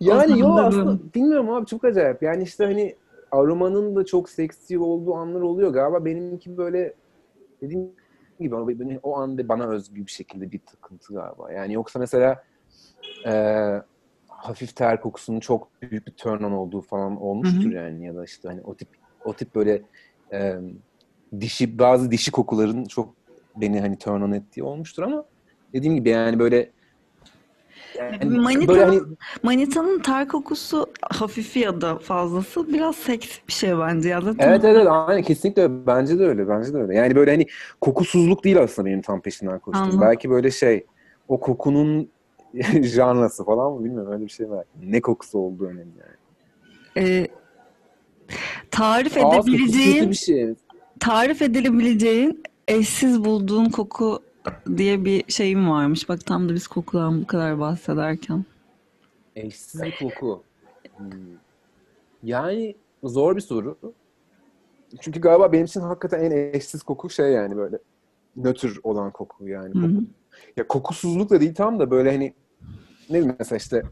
[0.00, 2.22] Yani yo zaman da aslında bu- bilmiyorum abi çok acayip.
[2.22, 2.96] Yani işte hani
[3.30, 6.04] aromanın da çok seksi olduğu anlar oluyor galiba.
[6.04, 6.94] Benimki böyle
[7.62, 7.92] dediğim
[8.44, 11.52] gibi ama benim- o anda bana özgü bir şekilde bir takıntı galiba.
[11.52, 12.42] Yani yoksa mesela
[13.26, 13.32] e,
[14.28, 18.48] hafif ter kokusunun çok büyük bir turn on olduğu falan olmuştur yani ya da işte
[18.48, 18.88] hani o tip
[19.24, 19.82] o tip böyle
[20.32, 20.56] e,
[21.40, 23.16] dişi bazı dişi kokuların çok
[23.56, 25.24] beni hani turn on ettiği olmuştur ama
[25.72, 26.72] dediğim gibi yani böyle
[27.98, 29.00] yani Manita- böyle hani
[29.42, 34.20] Manitanın ter kokusu hafifi ya da fazlası biraz seksi bir şey bence ya.
[34.20, 35.86] Zaten Evet evet aynen kesinlikle öyle.
[35.86, 36.48] Bence de öyle.
[36.48, 36.94] Bence de öyle.
[36.96, 37.46] Yani böyle hani
[37.80, 39.82] kokusuzluk değil aslında benim tam peşinden koştuğum.
[39.82, 40.00] Anladım.
[40.00, 40.86] Belki böyle şey
[41.28, 42.08] o kokunun
[42.82, 44.64] janrası falan mı bilmiyorum öyle bir şey var.
[44.82, 45.92] Ne kokusu olduğu önemli
[46.96, 47.06] yani.
[47.06, 47.28] e,
[48.70, 50.54] tarif Ağız edebileceğin bir şey.
[51.00, 54.22] tarif edilebileceğin eşsiz bulduğun koku
[54.76, 56.08] diye bir şeyim varmış.
[56.08, 58.44] Bak tam da biz kokudan bu kadar bahsederken.
[59.36, 60.42] Eşsiz bir koku.
[60.96, 61.08] Hmm.
[62.22, 63.78] Yani zor bir soru.
[65.00, 67.78] Çünkü galiba benim için hakikaten en eşsiz koku şey yani böyle
[68.36, 69.74] nötr olan koku yani.
[69.74, 69.94] Hı hı.
[69.94, 70.04] Koku.
[70.56, 72.34] Ya kokusuzluk da değil tam da böyle hani
[73.10, 73.82] ne bileyim mesela işte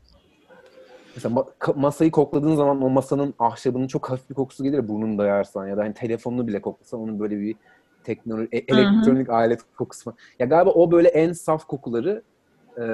[1.15, 1.45] mesela
[1.77, 5.77] masayı kokladığın zaman o masanın ahşabının çok hafif bir kokusu gelir ya, burnunu dayarsan ya
[5.77, 7.57] da hani telefonunu bile koklasan onun böyle bir
[8.09, 10.17] teknoloji elektronik alet kokusu falan.
[10.39, 12.23] Ya galiba o böyle en saf kokuları
[12.81, 12.85] e,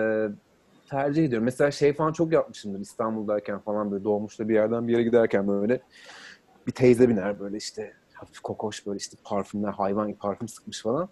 [0.90, 1.44] tercih ediyorum.
[1.44, 5.80] Mesela şey falan çok yapmışımdır İstanbul'dayken falan böyle doğmuşta bir yerden bir yere giderken böyle
[6.66, 11.08] bir teyze biner böyle işte hafif kokoş böyle işte parfümler hayvan gibi parfüm sıkmış falan.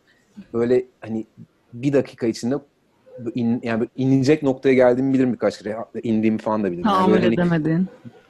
[0.52, 1.26] Böyle hani
[1.72, 2.54] bir dakika içinde
[3.34, 5.76] in, yani böyle inilecek noktaya geldiğimi bilirim birkaç kere.
[6.02, 6.84] indiğimi falan da bilirim.
[6.86, 7.88] Yani Tahammül böyle hani edemedin.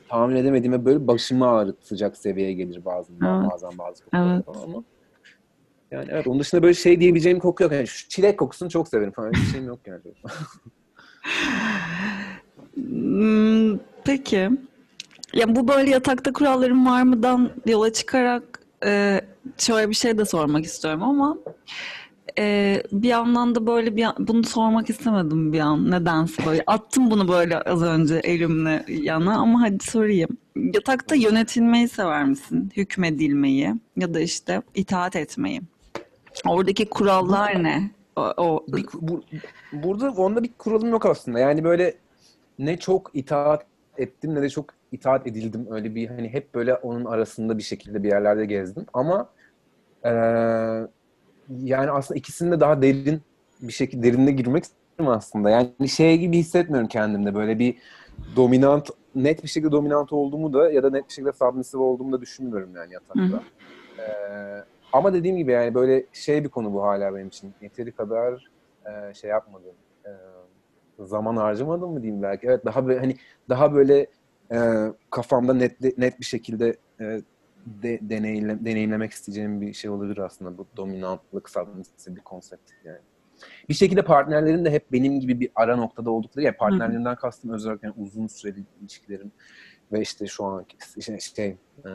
[0.09, 3.51] tahammül edemediğime böyle başımı ağrıtacak seviyeye gelir bazen Evet.
[3.53, 4.45] bazen bazı kokular Evet.
[4.45, 4.85] falan ama
[5.93, 7.73] yani evet onun dışında böyle şey diyebileceğim koku yok.
[7.73, 9.33] Yani şu çilek kokusunu çok severim falan.
[9.33, 10.01] Bir şeyim yok yani.
[12.75, 14.51] Hmm, Peki.
[15.35, 18.43] Ya bu böyle yatakta kuralların var mıdan yola çıkarak
[18.85, 19.21] e,
[19.59, 21.39] şöyle bir şey de sormak istiyorum ama
[22.39, 27.29] e, bir yandan da böyle bir bunu sormak istemedim bir an nedense böyle attım bunu
[27.29, 30.31] böyle az önce elimle yana ama hadi sorayım.
[30.57, 32.71] Yatakta yönetilmeyi sever misin?
[32.77, 35.61] Hükmedilmeyi ya da işte itaat etmeyi.
[36.47, 37.91] Oradaki kurallar ne?
[38.17, 39.23] O, o Bir- bu-
[39.73, 41.39] burada onda bir kuralım yok aslında.
[41.39, 41.95] Yani böyle
[42.59, 43.67] ne çok itaat
[43.99, 45.67] ettim ne de çok itaat edildim.
[45.71, 48.87] Öyle bir hani hep böyle onun arasında bir şekilde bir yerlerde gezdim.
[48.95, 49.29] Ama
[50.05, 50.11] eee,
[51.63, 53.23] yani aslında ikisinde daha derin
[53.61, 55.51] bir şekilde derinine girmek istedim aslında.
[55.51, 57.35] Yani şey gibi hissetmiyorum kendimde.
[57.35, 57.77] Böyle bir
[58.37, 62.21] dominant, net bir şekilde dominant olduğumu da ya da net bir şekilde submissive olduğumu da
[62.21, 63.23] düşünmüyorum yani yatakta.
[63.23, 63.41] Hı hı.
[64.93, 67.55] Ama dediğim gibi yani böyle şey bir konu bu hala benim için.
[67.61, 68.47] Yeteri kadar
[68.87, 69.75] eee, şey yapmadım.
[70.07, 70.13] Eee,
[70.99, 72.47] zaman harcamadım mı diyeyim belki.
[72.47, 73.17] Evet daha böyle hani
[73.49, 74.07] daha böyle
[74.53, 77.23] eee, kafamda net net bir şekilde eee,
[77.67, 82.99] de, deneyimle, deneyimlemek isteyeceğim bir şey olabilir aslında bu dominantlık submissive bir konsept yani.
[83.69, 87.87] Bir şekilde partnerlerin de hep benim gibi bir ara noktada oldukları ya partnerlerimden kastım özellikle
[87.89, 89.33] yani uzun süreli ilişkilerim
[89.93, 91.93] ve işte şu anki işte şey eee,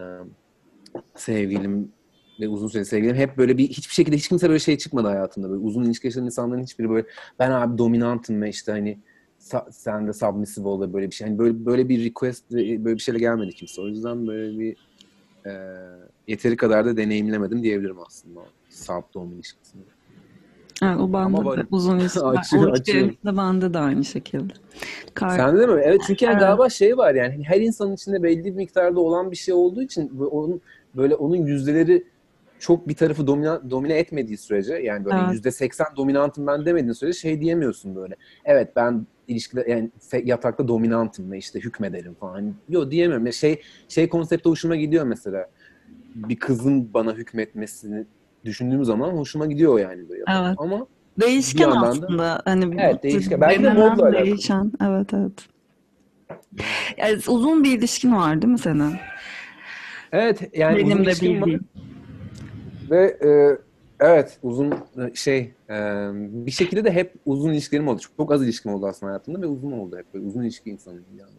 [1.16, 1.92] sevgilim
[2.40, 5.50] ve uzun süreli sevgilim hep böyle bir hiçbir şekilde hiç kimse böyle şey çıkmadı hayatımda
[5.50, 7.08] böyle uzun ilişki yaşayan insanların hiçbiri böyle
[7.40, 8.98] ben abi dominantım ve işte hani
[9.42, 11.28] sa- sen de submissive ol da böyle bir şey.
[11.28, 13.82] Hani böyle böyle bir request böyle bir şeyle gelmedi kimse.
[13.82, 14.76] O yüzden böyle bir
[15.46, 15.52] e,
[16.28, 19.82] yeteri kadar da deneyimlemedim diyebilirim aslında sub dom ilişkisini.
[20.84, 22.20] Evet, o bende Ama böyle- uzun ilişki.
[22.24, 23.14] Açıyor, açıyor.
[23.74, 24.54] aynı şekilde.
[25.14, 25.82] Kar- Sende de mi?
[25.84, 26.42] Evet çünkü yani Evet.
[26.42, 30.20] galiba şey var yani her insanın içinde belli bir miktarda olan bir şey olduğu için
[30.32, 30.62] onun
[30.96, 32.04] böyle onun yüzdeleri
[32.60, 35.32] çok bir tarafı domine, domine etmediği sürece yani böyle Evet.
[35.32, 38.16] yüzde seksen dominantım ben demediğin sürece şey diyemiyorsun böyle.
[38.46, 39.90] Evet ben ilişkide yani
[40.30, 42.54] yatakta dominantım ve işte hükmederim falan.
[42.70, 43.26] Yok diyemiyorum.
[43.26, 45.50] Ya Şey şey konsepte hoşuma gidiyor mesela.
[46.16, 48.06] Bir kızın bana hükmetmesini
[48.46, 50.24] düşündüğüm zaman hoşuma gidiyor yani böyle.
[50.28, 50.56] Evet.
[50.58, 50.88] Ama
[51.20, 52.42] Değişken yandan da- aslında.
[52.46, 53.42] Hani Evet, değişken.
[53.42, 54.14] Belki de modla alakalı.
[54.26, 54.72] Değişen.
[54.86, 55.48] Evet evet.
[56.98, 58.94] Yani uzun bir ilişkin var değil mi senin?
[60.12, 61.50] evet yani Benim de ilişkim var.
[62.90, 63.30] Ve e,
[64.00, 65.76] evet uzun e, şey e,
[66.14, 68.02] bir şekilde de hep uzun ilişkilerim oldu.
[68.18, 70.14] Çok az ilişkim oldu aslında hayatımda ve uzun oldu hep.
[70.14, 71.32] Böyle uzun ilişki insanıyım yani.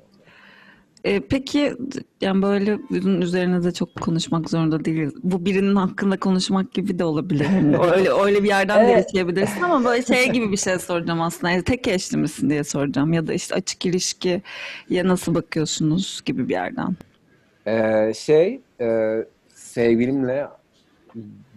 [1.05, 1.75] E, peki
[2.21, 5.13] yani böyle bunun üzerine de çok konuşmak zorunda değiliz.
[5.23, 7.45] Bu birinin hakkında konuşmak gibi de olabilir.
[7.45, 9.05] Hani öyle öyle bir yerden de Evet.
[9.07, 11.51] yaşayabilirsin ama böyle şey gibi bir şey soracağım aslında.
[11.51, 14.43] Yani tek eşli misin diye soracağım ya da işte açık ilişkiye
[14.91, 16.97] nasıl bakıyorsunuz gibi bir yerden.
[17.67, 19.17] E, şey e,
[19.55, 20.47] sevgilimle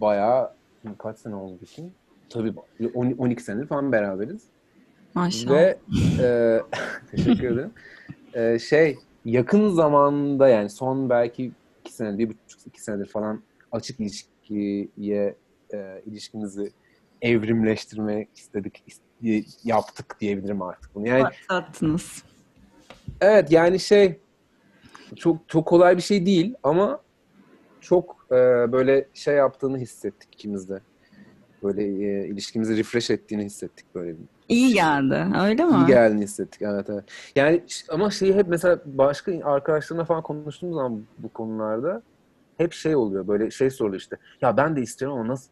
[0.00, 0.50] bayağı
[0.98, 1.94] kaç sene oldu bizim?
[2.30, 2.54] Tabii
[2.94, 4.42] on- 12 senedir falan beraberiz.
[5.14, 5.50] Maşallah.
[5.54, 5.78] Ve
[6.20, 6.58] e,
[7.10, 7.72] teşekkür ederim.
[8.34, 14.00] E, şey yakın zamanda yani son belki iki senedir, bir buçuk iki senedir falan açık
[14.00, 15.36] ilişkiye
[15.74, 16.72] e, ilişkimizi
[17.22, 18.84] evrimleştirmek istedik,
[19.22, 21.08] is- yaptık diyebilirim artık bunu.
[21.08, 22.22] Yani Başlattınız.
[23.20, 24.20] evet yani şey
[25.16, 27.02] çok çok kolay bir şey değil ama
[27.80, 30.80] çok e, böyle şey yaptığını hissettik ikimiz de.
[31.62, 34.16] Böyle e, ilişkimizi refresh ettiğini hissettik böyle
[34.48, 35.26] İyi geldi.
[35.42, 35.72] Öyle mi?
[35.76, 37.04] İyi geldiğini hissettik evet evet.
[37.36, 42.02] Yani ama şeyi hep mesela başka arkadaşlarımla falan konuştuğum zaman bu konularda
[42.56, 44.16] hep şey oluyor böyle şey soruluyor işte.
[44.40, 45.50] Ya ben de istiyorum ama nasıl?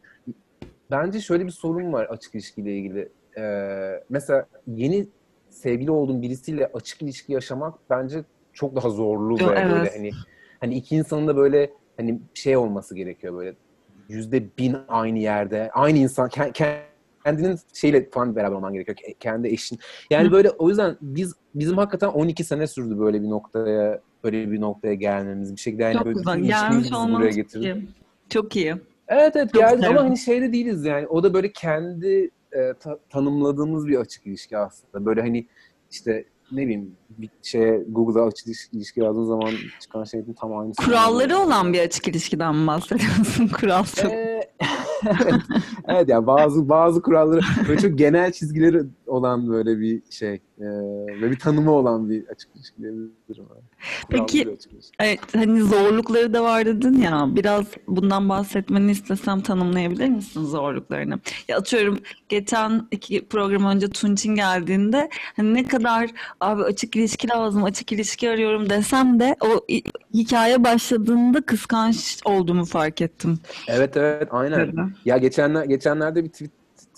[0.91, 3.09] Bence şöyle bir sorun var açık ilişkiyle ilgili.
[3.37, 5.07] Ee, mesela yeni
[5.49, 9.93] sevgili olduğum birisiyle açık ilişki yaşamak bence çok daha zorlu ve böyle evet.
[9.97, 10.11] hani
[10.59, 13.55] hani iki insanın da böyle hani şey olması gerekiyor böyle
[14.09, 16.83] yüzde bin aynı yerde aynı insan ke-
[17.23, 18.97] kendinin şeyle falan beraber olman gerekiyor.
[18.97, 19.79] ke- Kendi eşin.
[20.09, 20.31] Yani Hı.
[20.31, 24.93] böyle o yüzden biz bizim hakikaten 12 sene sürdü böyle bir noktaya böyle bir noktaya
[24.93, 25.55] gelmemiz.
[25.55, 26.41] Bir şekilde yani Çok böyle güzel.
[26.41, 27.87] Gelmiş buraya getirdi.
[28.29, 28.75] Çok iyi.
[29.07, 31.07] Evet evet Çok geldik ama hani şeyde değiliz yani.
[31.07, 35.05] O da böyle kendi e, ta- tanımladığımız bir açık ilişki aslında.
[35.05, 35.47] Böyle hani
[35.91, 40.85] işte ne bileyim bir şeye Google'a açık ilişki, yazdığın zaman çıkan şeyin tam aynısı.
[40.85, 43.47] Kuralları olan bir açık ilişkiden mi bahsediyorsun?
[43.59, 44.05] Kuralsız.
[44.05, 44.49] Ee,
[45.05, 45.33] evet,
[45.87, 50.67] evet yani bazı bazı kuralları böyle çok genel çizgileri olan böyle bir şey e,
[51.21, 53.11] ve bir tanımı olan bir açık ilişki diyebilirim.
[54.09, 54.57] Peki.
[54.99, 57.25] Evet, hani zorlukları da var dedin ya.
[57.29, 61.19] Biraz bundan bahsetmeni istesem tanımlayabilir misin zorluklarını?
[61.47, 67.63] Ya atıyorum geçen iki program önce Tunç'in geldiğinde hani ne kadar abi açık ilişki lazım,
[67.63, 69.65] açık ilişki arıyorum desem de o
[70.13, 73.39] hikaye başladığında kıskanç olduğumu fark ettim.
[73.67, 74.59] Evet evet aynen.
[74.67, 74.81] Dedi.
[75.05, 76.51] Ya geçenler geçenlerde bir tweet,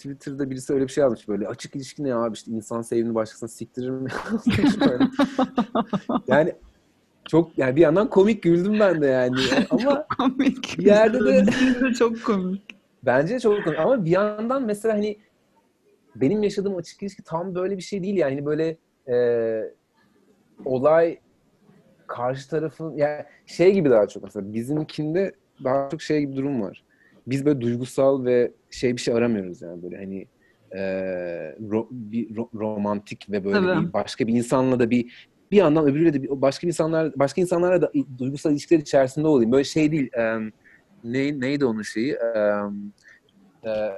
[0.03, 3.49] Twitter'da birisi öyle bir şey yazmış böyle açık ilişki ne abi işte insan sevdiğini başkasına
[3.49, 4.09] siktirir mi?
[6.27, 6.55] Yani
[7.27, 9.35] çok yani bir yandan komik güldüm ben de yani
[9.69, 10.75] ama Komik.
[10.79, 12.61] Bir yerde de- çok komik.
[13.03, 15.17] bence çok komik ama bir yandan mesela hani
[16.15, 19.15] benim yaşadığım açık ilişki tam böyle bir şey değil yani Hani böyle e,
[20.65, 21.19] olay
[22.07, 25.31] karşı tarafın yani şey gibi daha çok mesela bizimkinde
[25.63, 26.83] daha çok şey gibi durum var.
[27.27, 30.27] Biz böyle duygusal ve şey bir şey aramıyoruz yani böyle hani
[30.71, 30.79] e,
[31.59, 33.87] ro- bir ro- romantik ve böyle Tabii.
[33.87, 37.81] bir başka bir insanla da bir bir yandan öbürüyle de bir, başka insanlar başka insanlarla
[37.81, 39.51] da duygusal ilişkiler içerisinde olayım.
[39.51, 40.09] Böyle şey değil.
[40.13, 40.39] e,
[41.03, 42.11] ne neydi onun şeyi?
[42.13, 42.27] E,
[43.65, 43.91] e,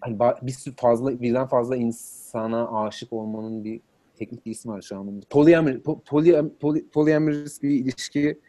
[0.00, 3.80] hani bir sürü fazla birden fazla insana aşık olmanın bir
[4.14, 5.22] teknik bir ismi var şu an.
[5.30, 8.40] Polyamor, po, polyam, poly, polyamorous bir ilişki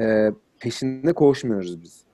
[0.00, 2.04] e, peşinde koşmuyoruz biz.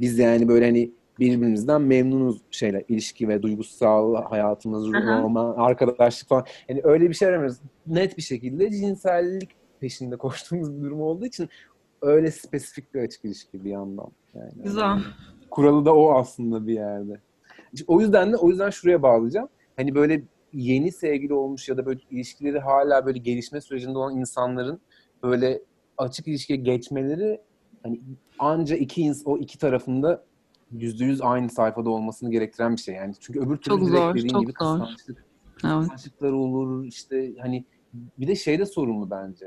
[0.00, 6.44] Biz yani böyle hani birbirimizden memnunuz şeyler, ilişki ve duygusal hayatımız, roman, arkadaşlık falan.
[6.68, 7.56] Yani öyle bir şey aramıyoruz.
[7.86, 11.48] Net bir şekilde cinsellik peşinde koştuğumuz bir durum olduğu için
[12.02, 14.08] öyle spesifik bir açık ilişki bir yandan.
[14.34, 14.98] Yani Güzel.
[15.50, 17.20] Kuralı da o aslında bir yerde.
[17.86, 19.48] O yüzden de o yüzden şuraya bağlayacağım.
[19.76, 24.80] Hani böyle yeni sevgili olmuş ya da böyle ilişkileri hala böyle gelişme sürecinde olan insanların
[25.22, 25.62] böyle
[25.98, 27.40] açık ilişkiye geçmeleri
[27.82, 28.00] hani
[28.38, 30.24] anca iki ins o iki tarafında
[30.72, 33.14] yüzde yüz aynı sayfada olmasını gerektiren bir şey yani.
[33.20, 34.78] Çünkü öbür türlü Çok direkt zor, dediğin çok gibi zor.
[34.78, 35.24] kıskançlık,
[35.64, 35.78] Evet.
[35.80, 39.44] kıskançlıklar olur işte hani bir de şeyde sorumlu bence.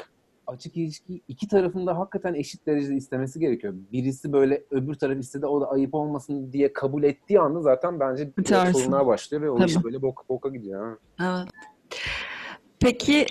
[0.47, 3.73] Açık ilişki iki tarafında hakikaten eşit derecede istemesi gerekiyor.
[3.91, 8.31] Birisi böyle öbür taraf istedi o da ayıp olmasın diye kabul ettiği anda zaten bence
[8.73, 9.69] sorunlar başlıyor ve o Tabii.
[9.69, 10.97] iş böyle boka, boka gidiyor.
[11.17, 11.37] Ha.
[11.39, 11.49] Evet.
[12.79, 13.25] Peki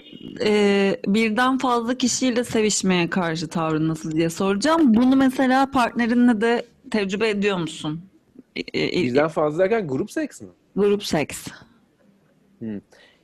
[0.44, 4.94] e, birden fazla kişiyle sevişmeye karşı tavrın nasıl diye soracağım.
[4.94, 8.00] Bunu mesela partnerinle de tecrübe ediyor musun?
[8.56, 10.48] E, e, Birden fazla derken grup seks mi?
[10.76, 11.46] Grup seks.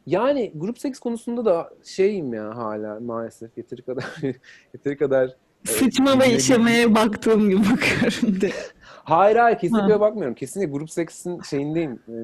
[0.06, 4.04] Yani grup seks konusunda da şeyim ya hala maalesef yeteri kadar
[4.74, 5.36] yeteri kadar
[5.68, 8.52] e, Sıçma ve bilme- işemeye baktığım gibi bakıyorum diye.
[8.84, 10.00] Hayır hayır kesinlikle Ha.
[10.00, 10.34] bakmıyorum.
[10.34, 11.92] Kesinlikle grup seksin şeyindeyim.
[11.92, 12.14] e,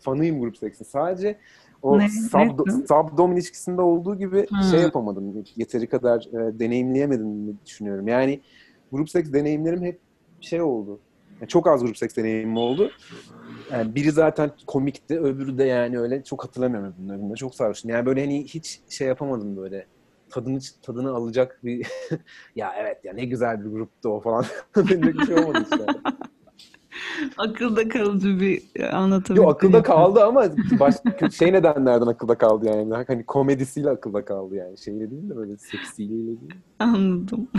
[0.00, 0.84] Fanıyım grup seksin.
[0.84, 1.38] Sadece
[1.82, 2.72] o Ne- sub, ne?
[2.86, 4.62] sub-dom ilişkisinde olduğu gibi Hmm.
[4.70, 5.44] şey yapamadım.
[5.56, 8.08] Yeteri kadar e, deneyimleyemedim diye düşünüyorum.
[8.08, 8.40] Yani
[8.92, 10.00] grup seks deneyimlerim hep
[10.44, 11.00] şey oldu.
[11.40, 12.90] Yani çok az grup seks deneyimim oldu.
[13.72, 17.90] Yani biri zaten komikti, öbürü de yani öyle çok hatırlamıyorum bunların Çok sarhoştum.
[17.90, 19.86] Yani böyle hani hiç şey yapamadım böyle.
[20.30, 21.86] Tadını tadını alacak bir
[22.56, 24.44] ya evet ya ne güzel bir gruptu o falan.
[24.76, 25.86] Böyle bir şey olmadı işte.
[27.38, 28.62] Akılda kalıcı bir
[28.96, 29.42] anlatabildim.
[29.42, 30.44] Yok akılda kaldı ama
[30.80, 33.04] başka şey nedenlerden akılda kaldı yani.
[33.06, 34.78] Hani komedisiyle akılda kaldı yani.
[34.78, 36.54] Şeyle değil de böyle seksiyle değil.
[36.78, 37.48] Anladım.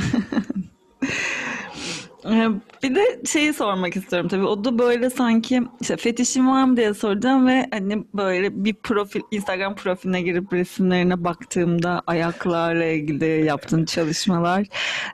[2.25, 2.49] Ee,
[2.83, 4.45] Bir de şeyi sormak istiyorum tabii.
[4.45, 9.21] O da böyle sanki işte fetişin var mı diye soracağım ve hani böyle bir profil
[9.31, 14.67] Instagram profiline girip resimlerine baktığımda ayaklarla ilgili yaptığın çalışmalar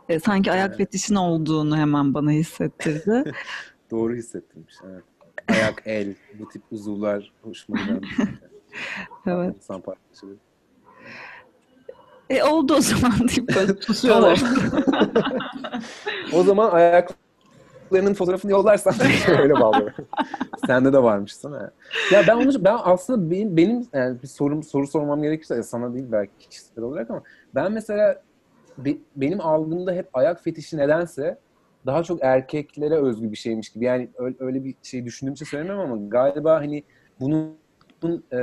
[0.09, 0.77] e, sanki ayak Evet.
[0.77, 3.31] fetişin olduğunu hemen bana hissettirdi.
[3.91, 4.73] Doğru hissettirmiş.
[4.85, 5.03] Evet.
[5.47, 8.01] Ayak, el, bu tip uzuvlar hoşuma giden.
[9.25, 9.55] Evet.
[9.55, 10.37] İnsan parçaları.
[12.29, 14.43] E oldu o zaman deyip böyle susuyorlar.
[16.33, 18.93] O zaman ayaklarının fotoğrafını yollarsan
[19.39, 20.07] öyle bağlıyorum.
[20.67, 21.71] Sende de varmış sana.
[22.11, 26.05] Ya ben onu ben aslında benim, benim yani bir sorum soru sormam gerekirse sana değil
[26.11, 27.23] belki kişisel olarak ama
[27.55, 28.23] ben mesela
[28.77, 31.39] be- benim algımda hep ayak fetişi nedense
[31.85, 33.85] daha çok erkeklere özgü bir şeymiş gibi.
[33.85, 36.83] Yani öyle, öyle bir şey düşündüğüm için söylemiyorum ama galiba hani
[37.19, 37.58] bunun
[38.07, 38.37] e,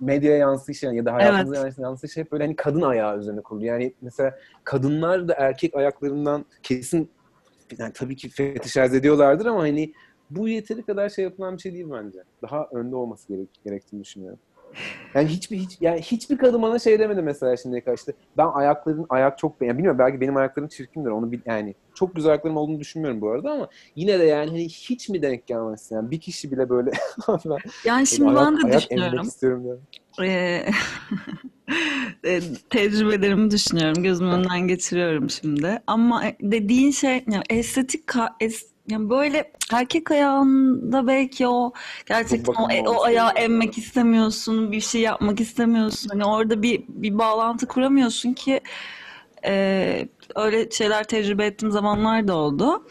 [0.00, 1.78] medyaya yansıyışı ya da hayatımıza Evet.
[1.78, 3.64] yansıyışı hep böyle hani kadın ayağı üzerine kurulu.
[3.64, 7.10] Yani mesela kadınlar da erkek ayaklarından kesin
[7.78, 9.92] yani tabii ki fetişize ediyorlardır ama hani
[10.30, 12.18] bu yeteri kadar şey yapılan bir şey değil bence.
[12.42, 14.38] Daha önde olması gerek, gerektiğini düşünüyorum.
[15.14, 19.06] Yani hiçbir hiç yani hiçbir kadın bana şey demedi mesela şimdiye kadar işte ben ayakların
[19.08, 22.80] ayak çok beğen bilmiyorum belki benim ayaklarım çirkindir onu bil, yani çok güzel ayaklarım olduğunu
[22.80, 26.52] düşünmüyorum bu arada ama yine de yani hani hiç mi denk gelmezsin yani bir kişi
[26.52, 26.90] bile böyle
[27.28, 29.22] ben Yani şimdi ayak, ben de ayak düşünüyorum.
[29.22, 29.80] istiyorum.
[30.22, 30.66] Ee,
[32.24, 34.02] e, tecrübelerimi düşünüyorum.
[34.02, 35.82] Gözümün önünden geçiriyorum şimdi.
[35.86, 41.72] Ama e, dediğin şey yani estetik ka- es- Yani böyle erkek ayağında belki o
[42.06, 46.08] gerçekten o, bakımlı o ayağı emmek istemiyorsun, bir şey yapmak istemiyorsun.
[46.08, 48.60] Hani orada bir bir bağlantı kuramıyorsun ki
[49.44, 52.86] e, öyle şeyler tecrübe ettiğim zamanlar da oldu.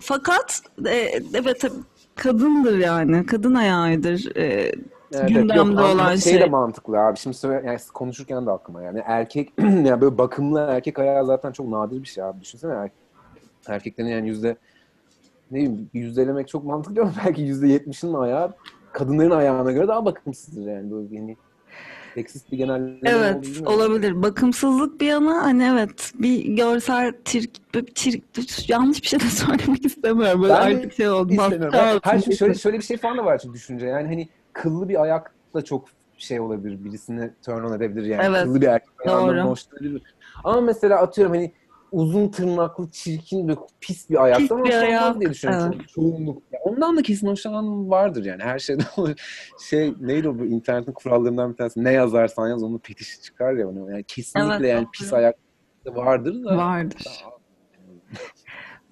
[0.00, 1.74] Fakat e, evet tabii
[2.14, 4.72] kadındır yani, kadın ayağıdır e,
[5.12, 6.40] Evet, gündemde Yok, olan şey şey.
[6.40, 7.18] de mantıklı abi.
[7.18, 11.68] Şimdi söyle, yani konuşurken de aklıma yani erkek yani böyle bakımlı erkek ayağı zaten çok
[11.68, 12.40] nadir bir şey abi.
[12.40, 12.90] Düşünsene er-
[13.66, 14.56] erkeklerin yani yüzde
[15.54, 18.54] ne bileyim yüzdelemek çok mantıklı ama belki yüzde yetmişinin ayağı
[18.92, 21.36] kadınların ayağına göre daha bakımsızdır yani böyle yani
[22.14, 23.66] seksist bir genelleme Evet, bilmiyorum.
[23.72, 24.22] olabilir.
[24.22, 30.42] Bakımsızlık bir yana hani evet bir görsel tirk, bir yanlış bir şey de söylemek istemiyorum.
[30.42, 31.32] Böyle Ben artık şey oldu.
[31.72, 32.20] Her altında.
[32.20, 33.86] şey şöyle şöyle bir şey falan da var çünkü düşünce.
[33.86, 35.84] Yani hani kıllı bir ayak da çok
[36.18, 36.84] şey olabilir.
[36.84, 38.22] Birisini turn on edebilir yani.
[38.26, 39.40] Evet, Kıllı bir erkek doğru.
[39.40, 40.02] hoşlanabilir.
[40.44, 41.52] Ama mesela atıyorum hani
[41.94, 45.74] uzun tırnaklı, çirkin ve pis bir Pis ayaktan bir hoşlanmaz ayak, diye düşünüyorum.
[45.76, 45.88] evet.
[45.88, 46.42] Çoğunluk.
[46.62, 48.42] Ondan da kesin hoşlanan vardır yani.
[48.42, 49.14] Her şeyden olur.
[49.68, 51.84] Şey neydi o bu internetin kurallarından bir tanesi.
[51.84, 53.66] Ne yazarsan yaz onun fetişi çıkar ya.
[53.88, 55.36] Yani kesinlikle Evet, yani pis ayak
[55.86, 56.56] vardır da.
[56.56, 57.24] Vardır.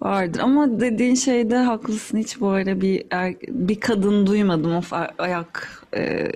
[0.03, 2.18] Vardır ama dediğin şeyde haklısın.
[2.18, 4.80] Hiç böyle bir er- bir kadın duymadım.
[4.92, 6.32] A- ayak e,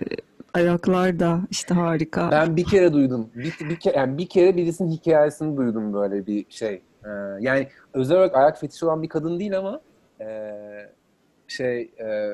[0.56, 2.30] ayaklar da işte harika.
[2.30, 3.28] Ben bir kere duydum.
[3.34, 6.82] Bir, bir kere yani bir kere birisinin hikayesini duydum böyle bir şey.
[7.04, 7.08] Ee,
[7.40, 9.80] yani özel olarak ayak fetişi olan bir kadın değil ama
[10.20, 10.50] e,
[11.48, 12.32] şey e,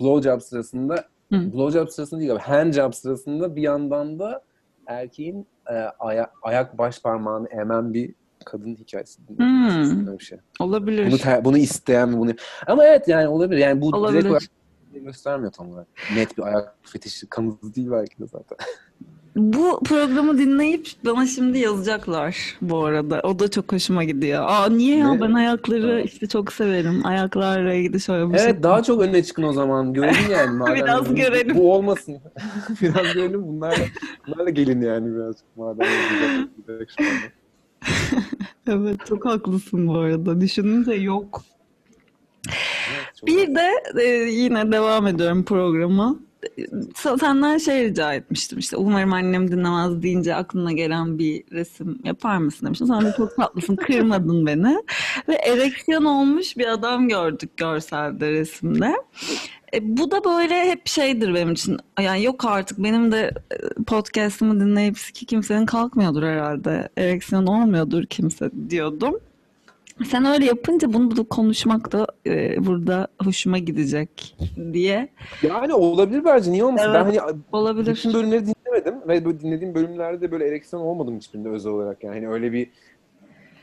[0.00, 0.94] blowjob sırasında
[1.32, 1.52] Hı.
[1.52, 4.42] blowjob sırasında değil ama handjob sırasında bir yandan da
[4.86, 9.20] erkeğin e, aya- ayak baş parmağını emen bir kadın hikayesi.
[9.36, 10.18] Hmm.
[10.18, 10.38] Bir şey.
[10.60, 11.06] Olabilir.
[11.06, 12.32] Bunu te- bunu isteyen bunu
[12.66, 13.60] ama evet yani olabilir.
[13.60, 14.12] Yani bu Olabilir.
[14.12, 14.42] direkt olarak
[14.94, 15.86] göstermiyor tam olarak.
[16.16, 18.58] Net bir ayak fetişi kanıtı değil belki de zaten.
[19.36, 23.20] Bu programı dinleyip bana şimdi yazacaklar bu arada.
[23.24, 24.44] O da çok hoşuma gidiyor.
[24.46, 25.20] Aa niye ya Ne?
[25.20, 27.06] ben ayakları işte çok severim.
[27.06, 28.46] Ayaklarla ilgili şöyle bir şey.
[28.46, 29.92] Evet daha çok öne çıkın o zaman.
[29.92, 30.56] Görelim yani.
[30.58, 31.56] Madem Biraz bu, görelim.
[31.56, 32.16] Bu olmasın.
[32.82, 33.42] biraz görelim.
[33.42, 33.84] Bunlarla,
[34.26, 35.44] bunlarla gelin yani birazcık.
[35.56, 36.38] Madem anda.
[38.70, 40.40] Evet çok haklısın bu arada.
[40.40, 41.42] Düşününce yok.
[43.26, 43.70] Bir de
[44.02, 46.16] e, yine devam ediyorum programa.
[47.20, 52.66] Senden şey rica etmiştim işte umarım annem dinlemez deyince aklına gelen bir resim yapar mısın
[52.66, 52.86] demiştim.
[52.86, 54.82] Sen de çok tatlısın kırmadın beni.
[55.28, 58.94] Ve ereksiyon olmuş bir adam gördük görselde resimde.
[59.74, 61.78] E, bu da böyle hep şeydir benim için.
[62.00, 66.88] Yani yok artık benim de e, podcast'ımı dinleyip ki kimsenin kalkmıyordur herhalde.
[66.96, 69.20] Ereksiyon olmuyordur kimse diyordum.
[70.06, 74.36] Sen öyle yapınca bunu da konuşmak da e, burada hoşuma gidecek
[74.72, 75.08] diye
[75.42, 76.50] Yani olabilir bence.
[76.52, 76.90] Niye olmasın?
[76.94, 77.20] Ben Evet.
[77.22, 77.94] hani olabilir.
[77.94, 82.04] bütün bölümleri dinlemedim ve böyle dinlediğim bölümlerde de böyle ereksiyon olmadım hiçbirinde özel olarak.
[82.04, 82.70] Yani hani öyle bir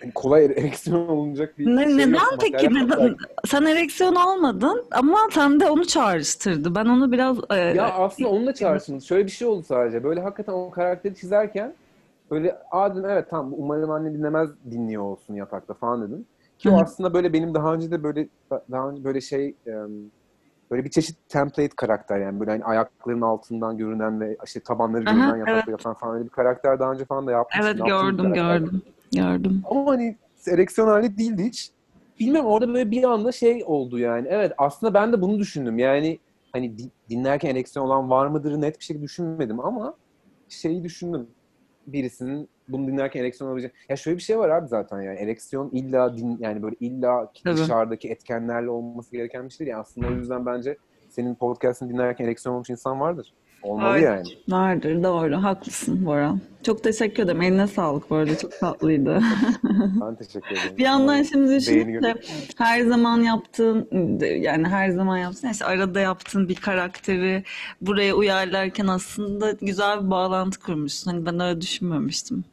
[0.01, 2.38] hani kolay ereksiyon olunacak bir Ne, şey neden yok.
[2.41, 2.73] peki?
[2.73, 2.89] Neden?
[2.99, 3.15] belki.
[3.47, 6.75] Sen ereksiyon olmadın ama sen de onu çağrıştırdı.
[6.75, 9.03] Ben onu biraz e, Ya aslında onunla çağrıştınız.
[9.03, 10.03] Şöyle bir şey oldu sadece.
[10.03, 11.73] Böyle hakikaten o karakteri çizerken
[12.32, 16.26] böyle aa dedim evet tamam umarım anne dinlemez dinliyor olsun yatakta falan dedim.
[16.57, 18.30] Ki o aslında böyle benim daha önce de böyle
[18.71, 19.55] daha önce böyle şey
[20.71, 25.13] böyle bir çeşit template karakter yani böyle hani ayaklarının altından görünen ve işte tabanları Aha,
[25.13, 25.67] görünen yatakta evet.
[25.69, 27.65] yatan falan öyle bir karakter daha önce falan da yapmıştım.
[27.65, 28.82] evet gördüm gördüm
[29.15, 29.61] gördüm.
[29.69, 30.17] Ama hani
[30.47, 31.71] ereksiyon hali değildi hiç.
[32.19, 34.28] Bilmem orada böyle bir anda şey oldu yani.
[34.30, 35.80] Evet aslında ben de bunu düşündüm.
[35.80, 36.19] Yani
[36.53, 39.95] hani di- dinlerken ereksiyon olan var mıdır net bir şekilde düşünmedim ama
[40.49, 41.28] şeyi düşündüm.
[41.88, 43.75] Birisinin bunu dinlerken ereksiyon olabilecek.
[43.89, 47.57] Ya şöyle bir şey var abi zaten yani ereksiyon illa din yani böyle illa Tabii.
[47.57, 49.71] dışarıdaki etkenlerle olması gereken bir şey değil.
[49.71, 50.77] Yani aslında o yüzden bence
[51.09, 53.33] senin podcast'ını dinlerken ereksiyon olmuş insan vardır.
[53.66, 54.03] Olmalı Vardır.
[54.03, 54.24] yani.
[54.49, 56.36] Vardır doğru haklısın Bora.
[56.63, 57.41] Çok teşekkür ederim.
[57.41, 59.22] Eline sağlık bu arada çok tatlıydı.
[60.01, 60.78] Ben teşekkür ederim.
[60.78, 62.16] Bir yandan şimdi düşününce
[62.57, 63.88] her zaman yaptığın
[64.20, 67.43] yani her zaman yaptığın işte arada yaptığın bir karakteri
[67.82, 71.11] buraya uyarlarken aslında güzel bir bağlantı kurmuşsun.
[71.11, 72.43] Hani ben öyle düşünmemiştim.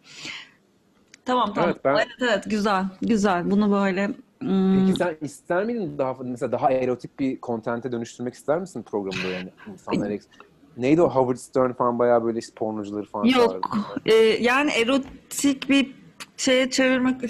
[1.24, 1.70] Tamam tamam.
[1.70, 3.50] Evet, ben- Evet evet güzel güzel.
[3.50, 4.10] Bunu böyle
[4.40, 9.28] hmm, Peki sen ister miydin daha mesela daha erotik bir kontente dönüştürmek ister misin programda
[9.28, 10.28] yani insanlar eks-
[10.76, 13.76] Neydi o Howard Stern falan bayağı böyle pornocuları falan Yok.
[14.06, 15.94] Ee, yani erotik bir
[16.36, 17.22] şeye çevirmek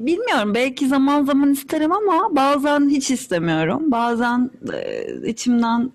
[0.00, 0.54] bilmiyorum.
[0.54, 3.90] Belki zaman zaman isterim ama bazen hiç istemiyorum.
[3.90, 5.90] Bazen e, içimden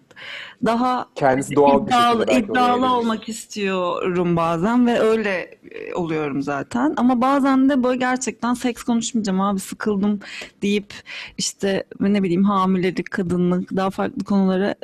[0.65, 6.93] daha Kendisi doğal bir iddialı, iddialı olmak istiyorum bazen ve öyle e, oluyorum zaten.
[6.97, 10.19] Ama bazen de böyle gerçekten seks konuşmayacağım abi sıkıldım
[10.61, 10.93] deyip
[11.37, 14.75] işte ne bileyim hamilelik, kadınlık daha farklı konulara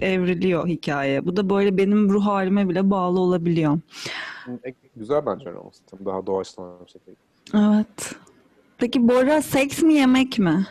[0.00, 1.26] evriliyor hikaye.
[1.26, 3.78] Bu da böyle benim ruh halime bile bağlı olabiliyor.
[4.64, 5.82] E, Güzel bence öyle olması.
[6.04, 7.16] Daha doğaçlama bir şekilde.
[7.54, 8.14] Evet.
[8.78, 10.66] Peki Bora seks mi yemek mi?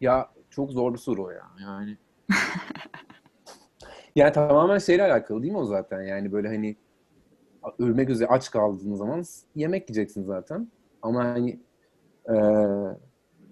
[0.00, 1.46] Ya çok zor bir soru ya.
[1.62, 1.96] Yani
[4.16, 6.02] yani tamamen şeyle alakalı değil mi o zaten?
[6.02, 6.76] Yani böyle hani
[7.78, 9.24] ölmek üzere aç kaldığın zaman
[9.54, 10.68] yemek yiyeceksin zaten.
[11.02, 11.60] Ama hani
[12.28, 12.96] eee,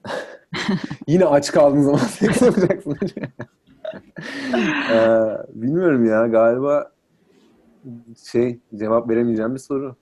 [1.06, 2.98] yine aç kaldığın zaman seks yapacaksın.
[4.90, 6.92] Eee, bilmiyorum ya galiba
[8.30, 9.96] şey cevap veremeyeceğim bir soru.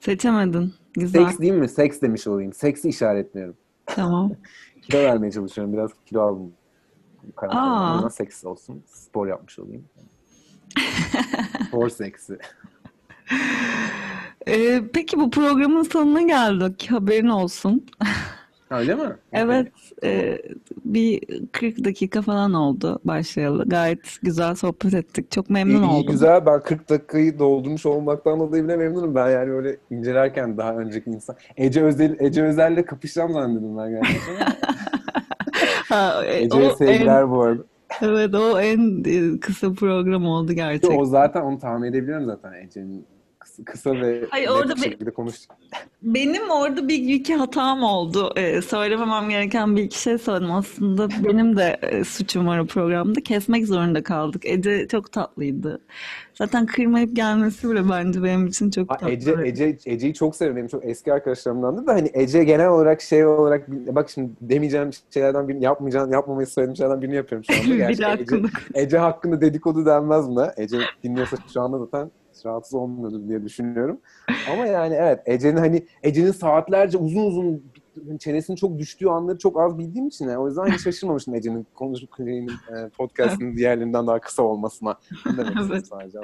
[0.00, 0.74] Seçemedin.
[0.94, 1.24] Güzel.
[1.26, 1.68] Seks değil mi?
[1.68, 2.52] Seks demiş olayım.
[2.52, 3.56] Seksi işaretliyorum.
[3.86, 4.32] Tamam.
[4.82, 5.72] Kilo vermeye çalışıyorum.
[5.72, 6.52] Biraz kilo aldım.
[7.36, 8.10] Karantinada.
[8.10, 8.82] Seks olsun.
[8.86, 9.84] Spor yapmış olayım.
[11.68, 12.38] Spor seksi.
[14.48, 16.86] Ee, peki bu programın sonuna geldik.
[16.90, 17.86] Haberin olsun.
[18.70, 19.16] Öyle mi?
[19.32, 19.72] Evet,
[20.04, 20.38] e,
[20.84, 21.20] bir
[21.52, 23.64] 40 dakika falan oldu başlayalı.
[23.68, 25.30] Gayet güzel sohbet ettik.
[25.30, 26.12] Çok memnun İyi, iyi, oldum.
[26.12, 26.46] güzel.
[26.46, 29.14] Ben 40 dakikayı doldurmuş olmaktan dolayı bile memnunum.
[29.14, 31.36] Ben yani öyle incelerken daha önceki insan.
[31.56, 34.36] Ece Özel, Ece Özel'le kapışacağım zannediyordum ben gerçekten.
[35.94, 37.62] Ha, e, Ece'ye sevgiler en, bu arada.
[38.02, 40.98] evet o en e, kısa program oldu gerçekten.
[40.98, 43.06] O zaten onu tahmin edebiliyorum zaten Ece'nin
[43.64, 45.56] kısa, ve Hayır, orada bir şekilde konuştuk.
[46.02, 48.32] Benim orada bir iki hatam oldu.
[48.36, 50.52] Ee, söylememem gereken bir iki şey söyledim.
[50.52, 53.20] Aslında benim de e, suçum var o programda.
[53.20, 54.42] Kesmek zorunda kaldık.
[54.46, 55.80] Ece çok tatlıydı.
[56.34, 59.12] Zaten kırmayıp gelmesi bile bence benim için çok Ha, tatlı.
[59.12, 60.56] Ece, Ece, Ece'yi çok severim.
[60.56, 65.48] Benim çok eski arkadaşlarımdandı da hani Ece genel olarak şey olarak bak şimdi demeyeceğim şeylerden
[65.48, 67.88] birini yapmayacağım, yapmamayı söylediğim şeylerden birini yapıyorum şu anda.
[67.88, 68.42] De Ece.
[68.74, 70.54] Ece hakkında dedikodu denmez buna.
[70.56, 72.10] Ece dinliyorsa şu anda zaten
[72.46, 74.00] rahatsız olmuyordur diye düşünüyorum.
[74.52, 77.70] Ama yani evet Ece'nin hani Ece'nin saatlerce uzun uzun
[78.18, 82.10] çenesinin çok düştüğü anları çok az bildiğim için yani o yüzden hiç şaşırmamıştım Ece'nin konuşup
[82.20, 84.98] e, podcast'ın diğerlerinden daha kısa olmasına.
[85.70, 85.86] Evet.
[85.86, 86.20] sadece aslında.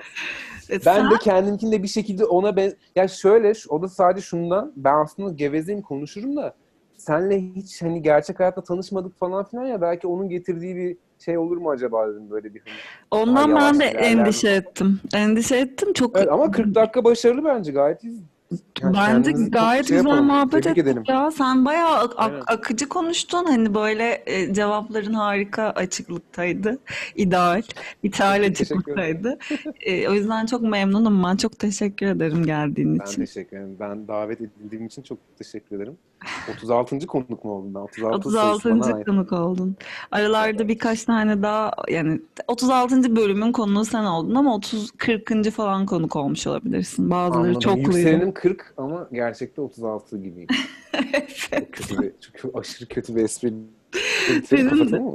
[0.70, 4.72] E, Ben sen- de kendimkinde bir şekilde ona ben ya şöyle o da sadece şundan
[4.76, 6.54] ben aslında gevezeyim konuşurum da
[6.96, 11.56] senle hiç hani gerçek hayatta tanışmadık falan filan ya belki onun getirdiği bir şey olur
[11.56, 12.74] mu acaba dedim böyle bir hani.
[13.10, 15.00] Ondan ben de endişe ettim.
[15.14, 15.92] Endişe ettim.
[15.92, 18.20] Çok Evet ama 40 dakika başarılı bence gayet iyi.
[18.82, 21.02] Yani Bence gayet şey güzel yapalım, muhabbet tebrik ettik edelim.
[21.08, 21.30] ya.
[21.30, 22.42] Sen bayağı ak- ak- Aynen.
[22.46, 23.44] akıcı konuştun.
[23.44, 26.78] Hani böyle e, cevapların harika açıklıktaydı.
[27.16, 27.62] İdeal.
[28.02, 29.38] İdeal açıklıktaydı.
[29.80, 31.36] E, o yüzden çok memnunum ben.
[31.36, 33.20] Çok teşekkür ederim geldiğin Ben için.
[33.24, 33.76] teşekkür ederim.
[33.80, 35.96] Ben davet edildiğim için çok teşekkür ederim.
[36.50, 37.06] 36.
[37.06, 37.80] konuk mu oldum ben?
[37.80, 38.60] 36, 36.
[38.60, 39.06] sayısı bana ait.
[39.06, 39.76] konuk oldun.
[40.10, 43.16] Aralarda birkaç tane daha yani 36.
[43.16, 45.50] bölümün konuğu sen oldun ama 30 40.
[45.50, 47.10] falan konuk olmuş olabilirsin.
[47.10, 47.60] Bazıları Anladım.
[47.60, 47.98] çokluydu.
[47.98, 50.48] Yükselenim 40 ama gerçekte 36 gibiyim.
[51.50, 52.12] Çok kötü bir,
[52.42, 53.52] çok aşırı kötü bir espri.
[54.46, 55.14] Senin?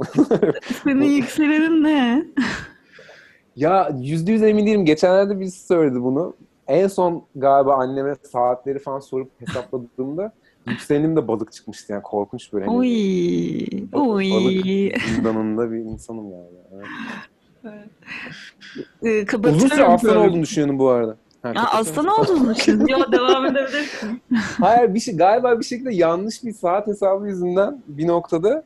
[0.84, 2.24] Senin yükselenin ne?
[3.56, 4.84] ya yüzde yüz emin değilim.
[4.84, 6.34] Geçenlerde birisi söyledi bunu.
[6.66, 10.32] En son galiba anneme saatleri falan sorup hesapladığımda
[10.66, 11.92] yükselenim de balık çıkmıştı.
[11.92, 12.64] Yani korkunç böyle.
[12.66, 13.66] Hani Oy.
[13.92, 14.30] Oy.
[14.30, 16.86] balık zindanında bir insanım galiba.
[17.64, 17.88] Evet.
[19.02, 21.16] Ee, Uzun süre aslan olduğunu düşünüyordum bu arada.
[21.42, 22.86] Ha, Ya aslan olduğunu düşün.
[22.86, 24.22] Yo devam edebilirsin.
[24.60, 28.64] Hayır bir şey galiba bir şekilde yanlış bir saat hesabı yüzünden bir noktada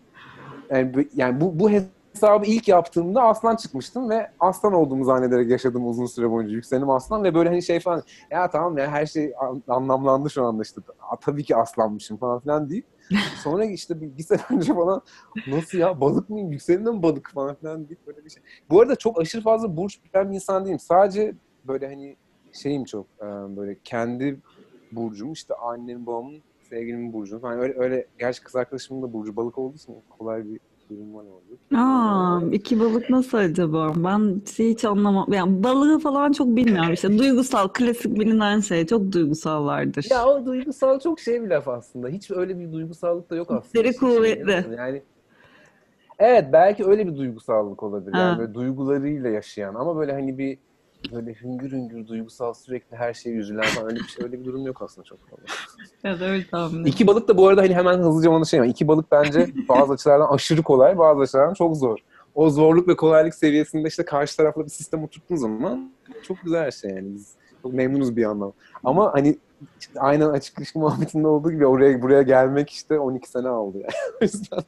[0.71, 1.71] yani, yani bu, bu
[2.15, 6.55] hesabı ilk yaptığımda aslan çıkmıştım ve aslan olduğumu zannederek yaşadım uzun süre boyunca.
[6.55, 10.45] Yükselenim aslan ve böyle hani şey falan ya tamam ya her şey an- anlamlandı şu
[10.45, 12.87] anda işte "Aa, tabii ki aslanmışım falan filan deyip
[13.43, 15.03] sonra işte bir, bir sene önce falan
[15.47, 18.43] nasıl ya balık mıyım yükselenim mi balık falan filan deyip böyle bir şey.
[18.71, 20.79] Bu arada çok aşırı fazla burç bilen bir insan değilim.
[20.79, 21.35] Sadece
[21.65, 22.17] böyle hani
[22.53, 23.07] şeyim çok
[23.57, 24.41] böyle kendi
[24.93, 29.59] burcum işte annemin babamın sevgilimin burcu falan öyle, öyle gerçi kız arkadaşımın da burcu balık
[29.59, 31.83] olduğu için kolay bir durum var orada.
[31.83, 33.93] Aa, iki balık nasıl acaba?
[33.97, 35.33] Ben hiç anlamam.
[35.33, 36.93] Yani balığı falan çok bilmiyorum.
[36.93, 38.87] İşte duygusal, klasik bilinen şey.
[38.87, 40.07] Çok duygusallardır.
[40.11, 42.09] Ya o duygusal çok şey bir laf aslında.
[42.09, 43.89] Hiç öyle bir duygusallık da yok aslında.
[43.89, 44.65] İçinde, kuvvetli.
[44.77, 45.03] Yani
[46.19, 48.19] evet belki öyle bir duygusallık olabilir.
[48.19, 48.39] Yani Ha.
[48.39, 50.59] böyle duygularıyla yaşayan ama böyle hani bir
[51.13, 54.67] böyle hüngür hüngür duygusal sürekli her şeye üzülen falan öyle bir şey öyle bir durum
[54.67, 55.45] yok aslında çok fazla.
[56.21, 56.85] Da öyle tahmin.
[56.85, 60.29] İki balık da bu arada hani hemen hızlıca onu şey İki balık bence bazı açılardan
[60.29, 61.99] aşırı kolay, bazı açılardan çok zor.
[62.35, 65.93] O zorluk ve kolaylık seviyesinde işte karşı tarafla bir sistem oturttuğun zaman
[66.23, 67.15] çok güzel her şey yani.
[67.15, 68.53] Biz çok memnunuz bir yandan.
[68.85, 69.39] Ama hani
[69.81, 73.93] işte aynen açık ilişki muhabbetinde olduğu gibi oraya buraya gelmek işte 12 sene aldı yani.
[74.21, 74.63] o yüzden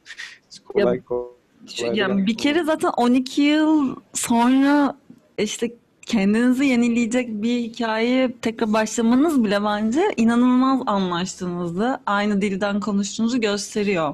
[0.73, 1.29] kolay kolay.
[1.67, 4.97] Şu- kolay Yani bir kere zaten 12 yıl sonra
[5.37, 5.71] işte
[6.13, 14.13] kendinizi yenileyecek bir hikayeye tekrar başlamanız bile bence inanılmaz anlaştığınızı, aynı dilden konuştuğunuzu gösteriyor.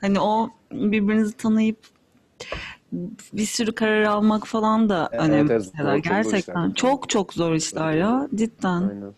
[0.00, 1.76] Hani o birbirinizi tanıyıp
[3.32, 5.96] bir sürü karar almak falan da Evet, önemli evet, zor.
[5.96, 8.82] Gerçekten çok çok zor işler ya cidden.
[8.82, 9.12] Aynen.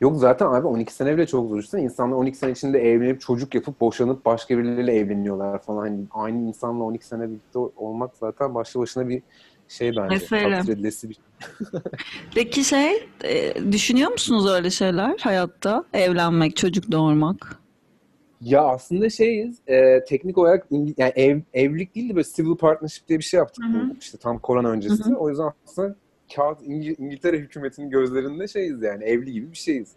[0.00, 1.58] Yok zaten abi 12 sene bile çok zor.
[1.58, 5.80] Düşünsene insanlar 12 sene içinde evlenip çocuk yapıp boşanıp başka birileriyle evleniyorlar falan.
[5.80, 9.22] Hani aynı insanla 12 sene birlikte olmak zaten başlı başına bir
[9.68, 10.14] şey bence.
[10.14, 10.56] Mesele.
[10.56, 11.16] Takdir edilesi bir
[12.34, 15.84] Peki şey, e, düşünüyor musunuz öyle şeyler hayatta?
[15.92, 17.58] Evlenmek, çocuk doğurmak.
[18.40, 20.66] Ya aslında şeyiz, e, teknik olarak
[20.96, 23.64] yani ev, evlilik değil de böyle civil partnership diye bir şey yaptık.
[23.64, 23.90] Hı hı.
[23.90, 25.04] bu işte tam korona öncesi.
[25.04, 25.14] Hı hı.
[25.14, 25.96] O yüzden aslında
[26.34, 29.88] kağıt İngi- İngiltere hükümetinin gözlerinde şeyiz yani evli gibi bir şeyiz.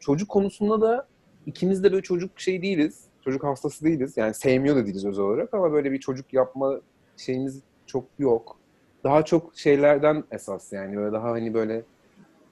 [0.00, 1.08] Çocuk konusunda da
[1.46, 3.00] ikimiz de böyle çocuk şey değiliz.
[3.24, 4.16] Çocuk hastası değiliz.
[4.16, 6.80] Yani sevmiyor da değiliz özel olarak ama böyle bir çocuk yapma
[7.16, 8.57] şeyimiz çok yok.
[9.08, 11.86] Daha çok şeylerden esas yani böyle daha hani böyle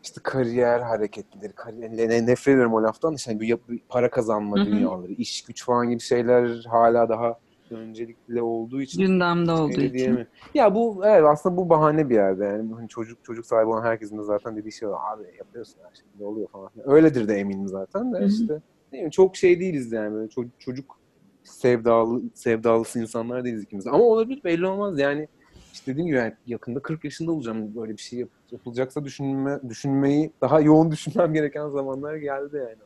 [0.04, 3.14] işte kariyer hareketleri, kariyer, ne- nefret ediyorum o laftan.
[3.14, 4.66] İşte hani bu yap- para kazanma Hı hı.
[4.66, 7.38] dünyaları, iş güç falan gibi şeyler hala daha
[7.70, 9.94] öncelikli olduğu için Gündemde olduğu için.
[9.94, 10.26] diyemem.
[10.54, 14.18] Ya bu evet aslında bu bahane bir yerde yani hani çocuk çocuk sahibi olan herkesin
[14.18, 15.00] de zaten dediği şey var.
[15.14, 16.70] Abi yapıyorsun her şey ne oluyor falan.
[16.84, 18.60] Öyledir de eminim zaten de işte ne
[18.92, 21.00] bileyim, çok şey değiliz yani böyle çocuk, çocuk
[21.42, 23.86] sevdalı sevdalısı insanlar değiliz ikimiz.
[23.86, 25.28] Ama olabilir belli olmaz yani
[25.76, 30.30] işte dediğim gibi yani yakında 40 yaşında olacağım böyle bir şey yap- yapılacaksa düşünme, düşünmeyi
[30.40, 32.76] daha yoğun düşünmem gereken zamanlar geldi yani.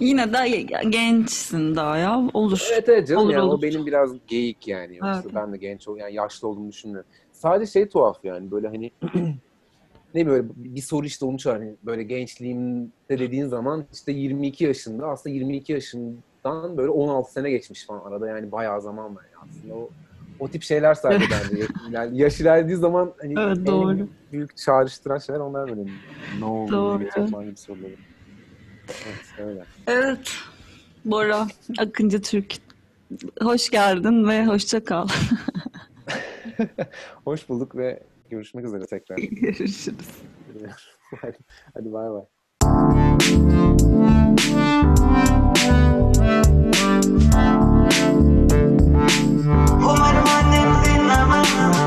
[0.00, 2.22] Yine de gençsin daha ya.
[2.34, 2.68] Olur.
[2.72, 3.58] Evet evet canım Olur, yani olur.
[3.58, 4.96] o benim biraz geyik yani.
[4.96, 5.34] Yoksa Evet.
[5.34, 7.10] ben de genç ol yani yaşlı olduğumu düşünmüyorum.
[7.32, 8.90] Sadece şey tuhaf yani böyle hani
[10.14, 11.56] ne böyle bir soru işte onu çağır.
[11.56, 17.86] Hani böyle gençliğimde dediğin zaman işte 22 yaşında aslında 22 yaşından böyle 16 sene geçmiş
[17.86, 19.90] falan arada yani bayağı zaman var yani aslında o
[20.40, 21.66] o tip şeyler sadece bence.
[21.92, 24.08] Yani yaş ilerlediği zaman hani Evet, en doğru.
[24.32, 25.82] büyük çağrıştıran şeyler onlar böyle.
[26.38, 26.72] Ne oldu?
[26.72, 26.98] Doğru.
[26.98, 27.10] Gibi
[27.56, 27.96] soruları.
[29.06, 29.64] Evet öyle.
[29.86, 30.32] Evet.
[31.04, 31.46] Bora
[31.78, 32.54] Akıncı Türk.
[33.42, 35.08] Hoş geldin ve hoşça kal.
[37.24, 39.16] Hoş bulduk ve görüşmek üzere tekrar.
[39.16, 40.08] Görüşürüz.
[41.20, 41.38] hadi,
[41.74, 42.24] hadi bay bay.
[49.80, 50.40] Umar my,
[50.84, 51.79] din naman